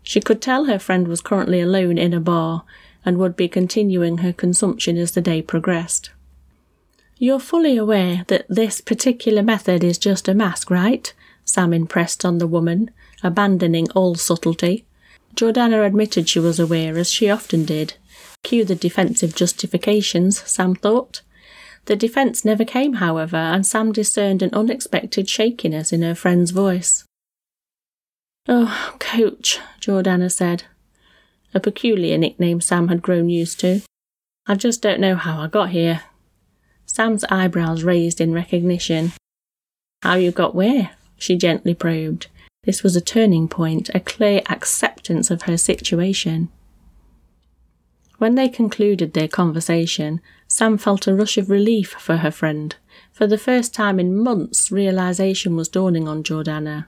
She 0.02 0.20
could 0.20 0.42
tell 0.42 0.66
her 0.66 0.78
friend 0.78 1.08
was 1.08 1.22
currently 1.22 1.60
alone 1.60 1.96
in 1.96 2.12
a 2.12 2.20
bar 2.20 2.64
and 3.04 3.16
would 3.16 3.34
be 3.34 3.48
continuing 3.48 4.18
her 4.18 4.32
consumption 4.32 4.98
as 4.98 5.12
the 5.12 5.22
day 5.22 5.40
progressed. 5.40 6.10
You're 7.16 7.40
fully 7.40 7.78
aware 7.78 8.24
that 8.28 8.46
this 8.48 8.80
particular 8.80 9.42
method 9.42 9.82
is 9.82 9.98
just 9.98 10.28
a 10.28 10.34
mask, 10.34 10.70
right? 10.70 11.12
Sam 11.44 11.72
impressed 11.72 12.24
on 12.24 12.38
the 12.38 12.46
woman, 12.46 12.90
abandoning 13.22 13.90
all 13.92 14.14
subtlety. 14.14 14.84
Jordana 15.34 15.86
admitted 15.86 16.28
she 16.28 16.38
was 16.38 16.58
aware, 16.58 16.98
as 16.98 17.10
she 17.10 17.30
often 17.30 17.64
did. 17.64 17.94
Cue 18.42 18.64
the 18.64 18.74
defensive 18.74 19.34
justifications, 19.34 20.42
Sam 20.42 20.74
thought. 20.74 21.22
The 21.86 21.96
defence 21.96 22.44
never 22.44 22.64
came, 22.64 22.94
however, 22.94 23.36
and 23.36 23.66
Sam 23.66 23.92
discerned 23.92 24.42
an 24.42 24.50
unexpected 24.52 25.28
shakiness 25.28 25.92
in 25.92 26.02
her 26.02 26.14
friend's 26.14 26.50
voice. 26.50 27.04
Oh, 28.48 28.96
Coach, 28.98 29.60
Jordana 29.80 30.30
said, 30.30 30.64
a 31.52 31.60
peculiar 31.60 32.16
nickname 32.16 32.60
Sam 32.60 32.88
had 32.88 33.02
grown 33.02 33.28
used 33.28 33.58
to. 33.60 33.80
I 34.46 34.54
just 34.54 34.80
don't 34.82 35.00
know 35.00 35.16
how 35.16 35.40
I 35.40 35.48
got 35.48 35.70
here. 35.70 36.02
Sam's 36.86 37.24
eyebrows 37.24 37.82
raised 37.82 38.20
in 38.20 38.32
recognition. 38.32 39.12
How 40.02 40.14
you 40.14 40.30
got 40.30 40.54
where? 40.54 40.90
she 41.16 41.36
gently 41.36 41.74
probed. 41.74 42.28
This 42.64 42.82
was 42.82 42.96
a 42.96 43.00
turning 43.00 43.48
point, 43.48 43.90
a 43.94 44.00
clear 44.00 44.42
acceptance 44.48 45.30
of 45.30 45.42
her 45.42 45.56
situation. 45.56 46.48
When 48.18 48.34
they 48.34 48.48
concluded 48.48 49.12
their 49.12 49.28
conversation, 49.28 50.20
Sam 50.50 50.78
felt 50.78 51.06
a 51.06 51.14
rush 51.14 51.38
of 51.38 51.48
relief 51.48 51.90
for 51.90 52.16
her 52.16 52.32
friend. 52.32 52.74
For 53.12 53.28
the 53.28 53.38
first 53.38 53.72
time 53.72 54.00
in 54.00 54.16
months, 54.16 54.72
realization 54.72 55.54
was 55.54 55.68
dawning 55.68 56.08
on 56.08 56.24
Jordana. 56.24 56.86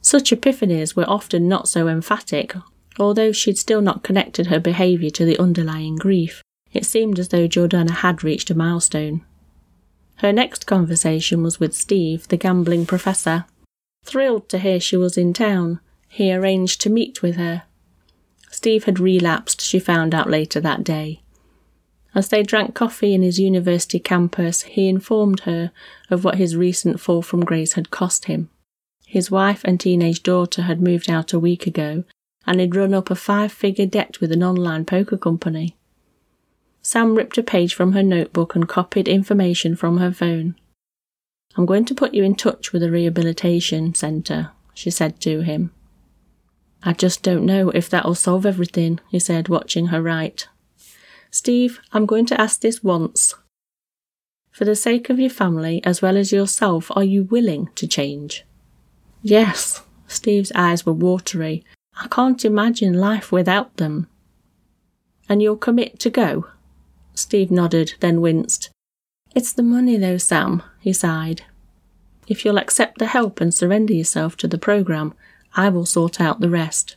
Such 0.00 0.32
epiphanies 0.32 0.96
were 0.96 1.08
often 1.08 1.48
not 1.48 1.68
so 1.68 1.86
emphatic, 1.86 2.54
although 2.98 3.30
she'd 3.30 3.58
still 3.58 3.82
not 3.82 4.02
connected 4.02 4.46
her 4.46 4.58
behaviour 4.58 5.10
to 5.10 5.26
the 5.26 5.38
underlying 5.38 5.96
grief. 5.96 6.42
It 6.72 6.86
seemed 6.86 7.18
as 7.18 7.28
though 7.28 7.46
Jordana 7.46 7.90
had 7.90 8.24
reached 8.24 8.48
a 8.48 8.54
milestone. 8.54 9.22
Her 10.16 10.32
next 10.32 10.66
conversation 10.66 11.42
was 11.42 11.60
with 11.60 11.74
Steve, 11.74 12.26
the 12.28 12.38
gambling 12.38 12.86
professor. 12.86 13.44
Thrilled 14.06 14.48
to 14.48 14.58
hear 14.58 14.80
she 14.80 14.96
was 14.96 15.18
in 15.18 15.34
town, 15.34 15.80
he 16.08 16.32
arranged 16.32 16.80
to 16.80 16.90
meet 16.90 17.20
with 17.20 17.36
her. 17.36 17.64
Steve 18.50 18.84
had 18.84 18.98
relapsed, 18.98 19.60
she 19.60 19.78
found 19.78 20.14
out 20.14 20.30
later 20.30 20.58
that 20.58 20.82
day. 20.82 21.21
As 22.14 22.28
they 22.28 22.42
drank 22.42 22.74
coffee 22.74 23.14
in 23.14 23.22
his 23.22 23.38
university 23.38 23.98
campus, 23.98 24.62
he 24.62 24.88
informed 24.88 25.40
her 25.40 25.70
of 26.10 26.24
what 26.24 26.36
his 26.36 26.56
recent 26.56 27.00
fall 27.00 27.22
from 27.22 27.44
grace 27.44 27.72
had 27.72 27.90
cost 27.90 28.26
him. 28.26 28.50
His 29.06 29.30
wife 29.30 29.62
and 29.64 29.80
teenage 29.80 30.22
daughter 30.22 30.62
had 30.62 30.80
moved 30.80 31.10
out 31.10 31.32
a 31.32 31.38
week 31.38 31.66
ago, 31.66 32.04
and 32.46 32.60
he'd 32.60 32.74
run 32.74 32.92
up 32.92 33.10
a 33.10 33.14
five 33.14 33.52
figure 33.52 33.86
debt 33.86 34.20
with 34.20 34.32
an 34.32 34.42
online 34.42 34.84
poker 34.84 35.16
company. 35.16 35.76
Sam 36.82 37.14
ripped 37.14 37.38
a 37.38 37.42
page 37.42 37.74
from 37.74 37.92
her 37.92 38.02
notebook 38.02 38.54
and 38.54 38.68
copied 38.68 39.08
information 39.08 39.76
from 39.76 39.98
her 39.98 40.12
phone. 40.12 40.56
I'm 41.56 41.66
going 41.66 41.84
to 41.84 41.94
put 41.94 42.14
you 42.14 42.24
in 42.24 42.34
touch 42.34 42.72
with 42.72 42.82
a 42.82 42.90
rehabilitation 42.90 43.94
centre, 43.94 44.50
she 44.74 44.90
said 44.90 45.20
to 45.20 45.40
him. 45.40 45.72
I 46.82 46.92
just 46.92 47.22
don't 47.22 47.46
know 47.46 47.70
if 47.70 47.88
that'll 47.88 48.16
solve 48.16 48.44
everything, 48.44 48.98
he 49.08 49.18
said, 49.18 49.48
watching 49.48 49.86
her 49.86 50.02
write. 50.02 50.48
Steve, 51.32 51.80
I'm 51.92 52.04
going 52.04 52.26
to 52.26 52.40
ask 52.40 52.60
this 52.60 52.84
once. 52.84 53.34
For 54.50 54.66
the 54.66 54.76
sake 54.76 55.08
of 55.08 55.18
your 55.18 55.30
family 55.30 55.82
as 55.82 56.02
well 56.02 56.18
as 56.18 56.30
yourself, 56.30 56.90
are 56.94 57.02
you 57.04 57.24
willing 57.24 57.70
to 57.74 57.86
change? 57.86 58.44
Yes. 59.22 59.82
Steve's 60.06 60.52
eyes 60.54 60.84
were 60.84 60.92
watery. 60.92 61.64
I 61.96 62.06
can't 62.08 62.44
imagine 62.44 62.92
life 62.92 63.32
without 63.32 63.78
them. 63.78 64.08
And 65.26 65.40
you'll 65.40 65.56
commit 65.56 65.98
to 66.00 66.10
go? 66.10 66.48
Steve 67.14 67.50
nodded, 67.50 67.94
then 68.00 68.20
winced. 68.20 68.68
It's 69.34 69.54
the 69.54 69.62
money, 69.62 69.96
though, 69.96 70.18
Sam, 70.18 70.62
he 70.80 70.92
sighed. 70.92 71.42
If 72.28 72.44
you'll 72.44 72.58
accept 72.58 72.98
the 72.98 73.06
help 73.06 73.40
and 73.40 73.54
surrender 73.54 73.94
yourself 73.94 74.36
to 74.38 74.48
the 74.48 74.58
program, 74.58 75.14
I 75.54 75.70
will 75.70 75.86
sort 75.86 76.20
out 76.20 76.40
the 76.40 76.50
rest. 76.50 76.96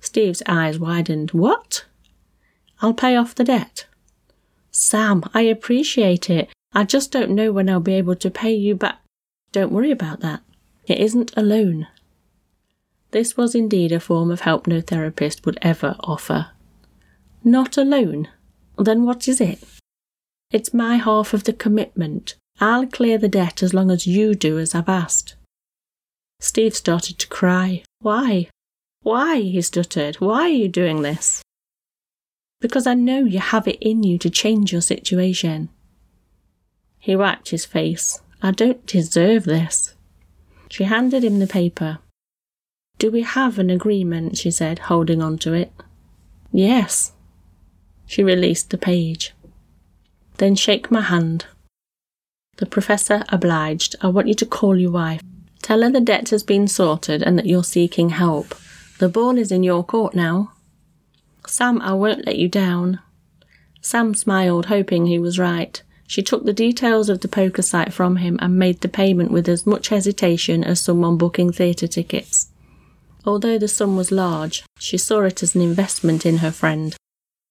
Steve's 0.00 0.42
eyes 0.46 0.78
widened. 0.78 1.32
What? 1.32 1.84
I'll 2.80 2.94
pay 2.94 3.16
off 3.16 3.34
the 3.34 3.44
debt. 3.44 3.86
Sam, 4.70 5.24
I 5.32 5.42
appreciate 5.42 6.28
it. 6.28 6.50
I 6.72 6.84
just 6.84 7.10
don't 7.10 7.30
know 7.30 7.52
when 7.52 7.70
I'll 7.70 7.80
be 7.80 7.94
able 7.94 8.16
to 8.16 8.30
pay 8.30 8.54
you 8.54 8.74
back. 8.74 9.00
Don't 9.52 9.72
worry 9.72 9.90
about 9.90 10.20
that. 10.20 10.42
It 10.86 10.98
isn't 10.98 11.36
alone. 11.36 11.86
This 13.12 13.36
was 13.36 13.54
indeed 13.54 13.92
a 13.92 14.00
form 14.00 14.30
of 14.30 14.40
help 14.40 14.66
no 14.66 14.80
therapist 14.80 15.46
would 15.46 15.58
ever 15.62 15.96
offer. 16.00 16.48
Not 17.42 17.78
alone? 17.78 18.28
Then 18.76 19.06
what 19.06 19.26
is 19.26 19.40
it? 19.40 19.62
It's 20.50 20.74
my 20.74 20.96
half 20.96 21.32
of 21.32 21.44
the 21.44 21.52
commitment. 21.52 22.34
I'll 22.60 22.86
clear 22.86 23.18
the 23.18 23.28
debt 23.28 23.62
as 23.62 23.72
long 23.72 23.90
as 23.90 24.06
you 24.06 24.34
do 24.34 24.58
as 24.58 24.74
I've 24.74 24.88
asked. 24.88 25.36
Steve 26.40 26.74
started 26.74 27.18
to 27.18 27.28
cry. 27.28 27.82
Why? 28.00 28.48
Why? 29.02 29.40
he 29.40 29.62
stuttered. 29.62 30.16
Why 30.16 30.42
are 30.42 30.48
you 30.48 30.68
doing 30.68 31.02
this? 31.02 31.42
Because 32.60 32.86
I 32.86 32.94
know 32.94 33.24
you 33.24 33.38
have 33.38 33.68
it 33.68 33.78
in 33.80 34.02
you 34.02 34.18
to 34.18 34.30
change 34.30 34.72
your 34.72 34.80
situation. 34.80 35.68
He 36.98 37.14
wiped 37.14 37.50
his 37.50 37.64
face. 37.64 38.20
I 38.42 38.50
don't 38.50 38.86
deserve 38.86 39.44
this. 39.44 39.94
She 40.68 40.84
handed 40.84 41.22
him 41.22 41.38
the 41.38 41.46
paper. 41.46 41.98
Do 42.98 43.10
we 43.10 43.22
have 43.22 43.58
an 43.58 43.70
agreement? 43.70 44.38
she 44.38 44.50
said, 44.50 44.80
holding 44.80 45.22
on 45.22 45.38
to 45.38 45.52
it. 45.52 45.72
Yes. 46.50 47.12
She 48.06 48.22
released 48.24 48.70
the 48.70 48.78
page. 48.78 49.34
Then 50.38 50.54
shake 50.54 50.90
my 50.90 51.02
hand. 51.02 51.46
The 52.56 52.66
professor 52.66 53.24
obliged. 53.28 53.96
I 54.00 54.08
want 54.08 54.28
you 54.28 54.34
to 54.34 54.46
call 54.46 54.76
your 54.76 54.90
wife. 54.90 55.20
Tell 55.62 55.82
her 55.82 55.90
the 55.90 56.00
debt 56.00 56.30
has 56.30 56.42
been 56.42 56.68
sorted 56.68 57.22
and 57.22 57.38
that 57.38 57.46
you're 57.46 57.64
seeking 57.64 58.10
help. 58.10 58.54
The 58.98 59.08
ball 59.08 59.36
is 59.36 59.52
in 59.52 59.62
your 59.62 59.84
court 59.84 60.14
now. 60.14 60.52
Sam, 61.46 61.80
I 61.80 61.92
won't 61.92 62.26
let 62.26 62.38
you 62.38 62.48
down. 62.48 63.00
Sam 63.80 64.14
smiled, 64.14 64.66
hoping 64.66 65.06
he 65.06 65.18
was 65.18 65.38
right. 65.38 65.80
She 66.08 66.22
took 66.22 66.44
the 66.44 66.52
details 66.52 67.08
of 67.08 67.20
the 67.20 67.28
poker 67.28 67.62
site 67.62 67.92
from 67.92 68.16
him 68.16 68.38
and 68.40 68.58
made 68.58 68.80
the 68.80 68.88
payment 68.88 69.30
with 69.30 69.48
as 69.48 69.66
much 69.66 69.88
hesitation 69.88 70.62
as 70.62 70.80
someone 70.80 71.16
booking 71.16 71.52
theatre 71.52 71.86
tickets. 71.88 72.48
Although 73.24 73.58
the 73.58 73.68
sum 73.68 73.96
was 73.96 74.12
large, 74.12 74.64
she 74.78 74.96
saw 74.96 75.22
it 75.22 75.42
as 75.42 75.54
an 75.54 75.60
investment 75.60 76.24
in 76.24 76.38
her 76.38 76.52
friend. 76.52 76.96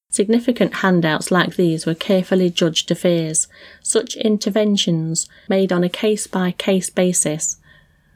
Significant 0.10 0.76
handouts 0.76 1.32
like 1.32 1.58
these 1.58 1.86
were 1.86 1.96
carefully 1.96 2.50
judged 2.50 2.90
affairs, 2.90 3.50
such 3.84 4.16
interventions 4.16 5.28
made 5.50 5.74
on 5.74 5.84
a 5.84 5.90
case 5.90 6.28
by 6.28 6.52
case 6.52 6.90
basis. 6.90 7.58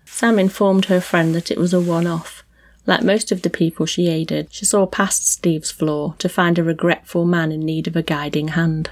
Sam 0.05 0.39
informed 0.39 0.85
her 0.85 1.01
friend 1.01 1.35
that 1.35 1.51
it 1.51 1.57
was 1.57 1.73
a 1.73 1.81
one 1.81 2.07
off. 2.07 2.43
Like 2.85 3.03
most 3.03 3.31
of 3.31 3.41
the 3.41 3.49
people 3.49 3.85
she 3.85 4.07
aided, 4.07 4.47
she 4.51 4.65
saw 4.65 4.85
past 4.85 5.27
Steve's 5.27 5.71
flaw 5.71 6.15
to 6.17 6.29
find 6.29 6.57
a 6.57 6.63
regretful 6.63 7.25
man 7.25 7.51
in 7.51 7.61
need 7.61 7.87
of 7.87 7.95
a 7.95 8.03
guiding 8.03 8.49
hand. 8.49 8.91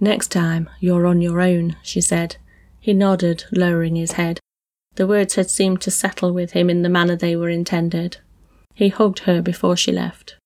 Next 0.00 0.28
time, 0.28 0.70
you're 0.80 1.06
on 1.06 1.20
your 1.20 1.40
own, 1.40 1.76
she 1.82 2.00
said. 2.00 2.36
He 2.80 2.94
nodded, 2.94 3.44
lowering 3.50 3.96
his 3.96 4.12
head. 4.12 4.40
The 4.94 5.06
words 5.06 5.34
had 5.34 5.50
seemed 5.50 5.80
to 5.82 5.90
settle 5.90 6.32
with 6.32 6.52
him 6.52 6.70
in 6.70 6.82
the 6.82 6.88
manner 6.88 7.16
they 7.16 7.36
were 7.36 7.48
intended. 7.48 8.18
He 8.74 8.88
hugged 8.88 9.20
her 9.20 9.42
before 9.42 9.76
she 9.76 9.92
left. 9.92 10.36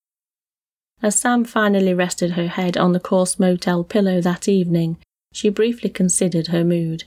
As 1.02 1.18
Sam 1.18 1.44
finally 1.44 1.92
rested 1.92 2.32
her 2.32 2.48
head 2.48 2.76
on 2.76 2.92
the 2.92 3.00
coarse 3.00 3.38
motel 3.38 3.84
pillow 3.84 4.20
that 4.20 4.48
evening, 4.48 4.98
she 5.32 5.48
briefly 5.48 5.90
considered 5.90 6.48
her 6.48 6.64
mood. 6.64 7.04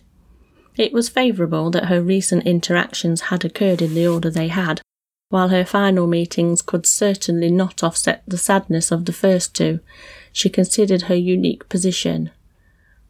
It 0.76 0.92
was 0.92 1.08
favourable 1.10 1.72
that 1.72 1.86
her 1.86 2.02
recent 2.02 2.46
interactions 2.46 3.22
had 3.22 3.46
occurred 3.46 3.82
in 3.82 3.94
the 3.94 4.06
order 4.06 4.30
they 4.30 4.50
had, 4.50 4.82
while 5.30 5.50
her 5.50 5.66
final 5.66 6.08
meetings 6.08 6.62
could 6.62 6.86
certainly 6.86 7.52
not 7.52 7.84
offset 7.84 8.24
the 8.28 8.38
sadness 8.38 8.92
of 8.92 9.06
the 9.06 9.14
first 9.14 9.56
two. 9.56 9.80
She 10.32 10.50
considered 10.50 11.04
her 11.04 11.16
unique 11.16 11.68
position. 11.70 12.32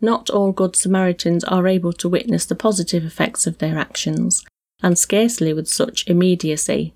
Not 0.02 0.30
all 0.30 0.52
Good 0.52 0.76
Samaritans 0.76 1.44
are 1.46 1.68
able 1.68 1.94
to 1.94 2.10
witness 2.10 2.46
the 2.46 2.56
positive 2.56 3.04
effects 3.04 3.48
of 3.48 3.58
their 3.58 3.78
actions, 3.78 4.46
and 4.82 4.98
scarcely 4.98 5.54
with 5.54 5.68
such 5.68 6.08
immediacy. 6.08 6.94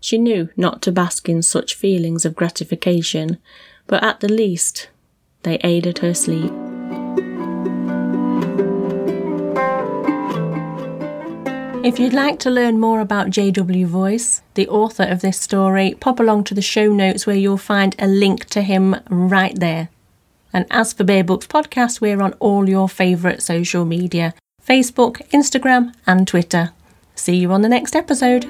She 0.00 0.18
knew 0.18 0.48
not 0.56 0.80
to 0.82 0.92
bask 0.92 1.28
in 1.28 1.42
such 1.42 1.74
feelings 1.74 2.24
of 2.24 2.36
gratification, 2.36 3.38
but 3.86 4.02
at 4.02 4.20
the 4.20 4.28
least, 4.28 4.88
they 5.42 5.58
aided 5.62 5.98
her 5.98 6.14
sleep. 6.14 6.69
If 11.82 11.98
you'd 11.98 12.12
like 12.12 12.38
to 12.40 12.50
learn 12.50 12.78
more 12.78 13.00
about 13.00 13.30
JW 13.30 13.86
Voice, 13.86 14.42
the 14.52 14.68
author 14.68 15.04
of 15.04 15.22
this 15.22 15.40
story, 15.40 15.96
pop 15.98 16.20
along 16.20 16.44
to 16.44 16.54
the 16.54 16.60
show 16.60 16.92
notes 16.92 17.26
where 17.26 17.36
you'll 17.36 17.56
find 17.56 17.96
a 17.98 18.06
link 18.06 18.44
to 18.50 18.60
him 18.60 18.96
right 19.08 19.58
there. 19.58 19.88
And 20.52 20.66
as 20.70 20.92
for 20.92 21.04
Bear 21.04 21.24
Books 21.24 21.46
Podcast, 21.46 22.02
we're 22.02 22.20
on 22.20 22.34
all 22.34 22.68
your 22.68 22.86
favourite 22.86 23.40
social 23.42 23.86
media 23.86 24.34
Facebook, 24.62 25.26
Instagram, 25.30 25.94
and 26.06 26.28
Twitter. 26.28 26.72
See 27.14 27.36
you 27.36 27.50
on 27.50 27.62
the 27.62 27.68
next 27.68 27.96
episode. 27.96 28.44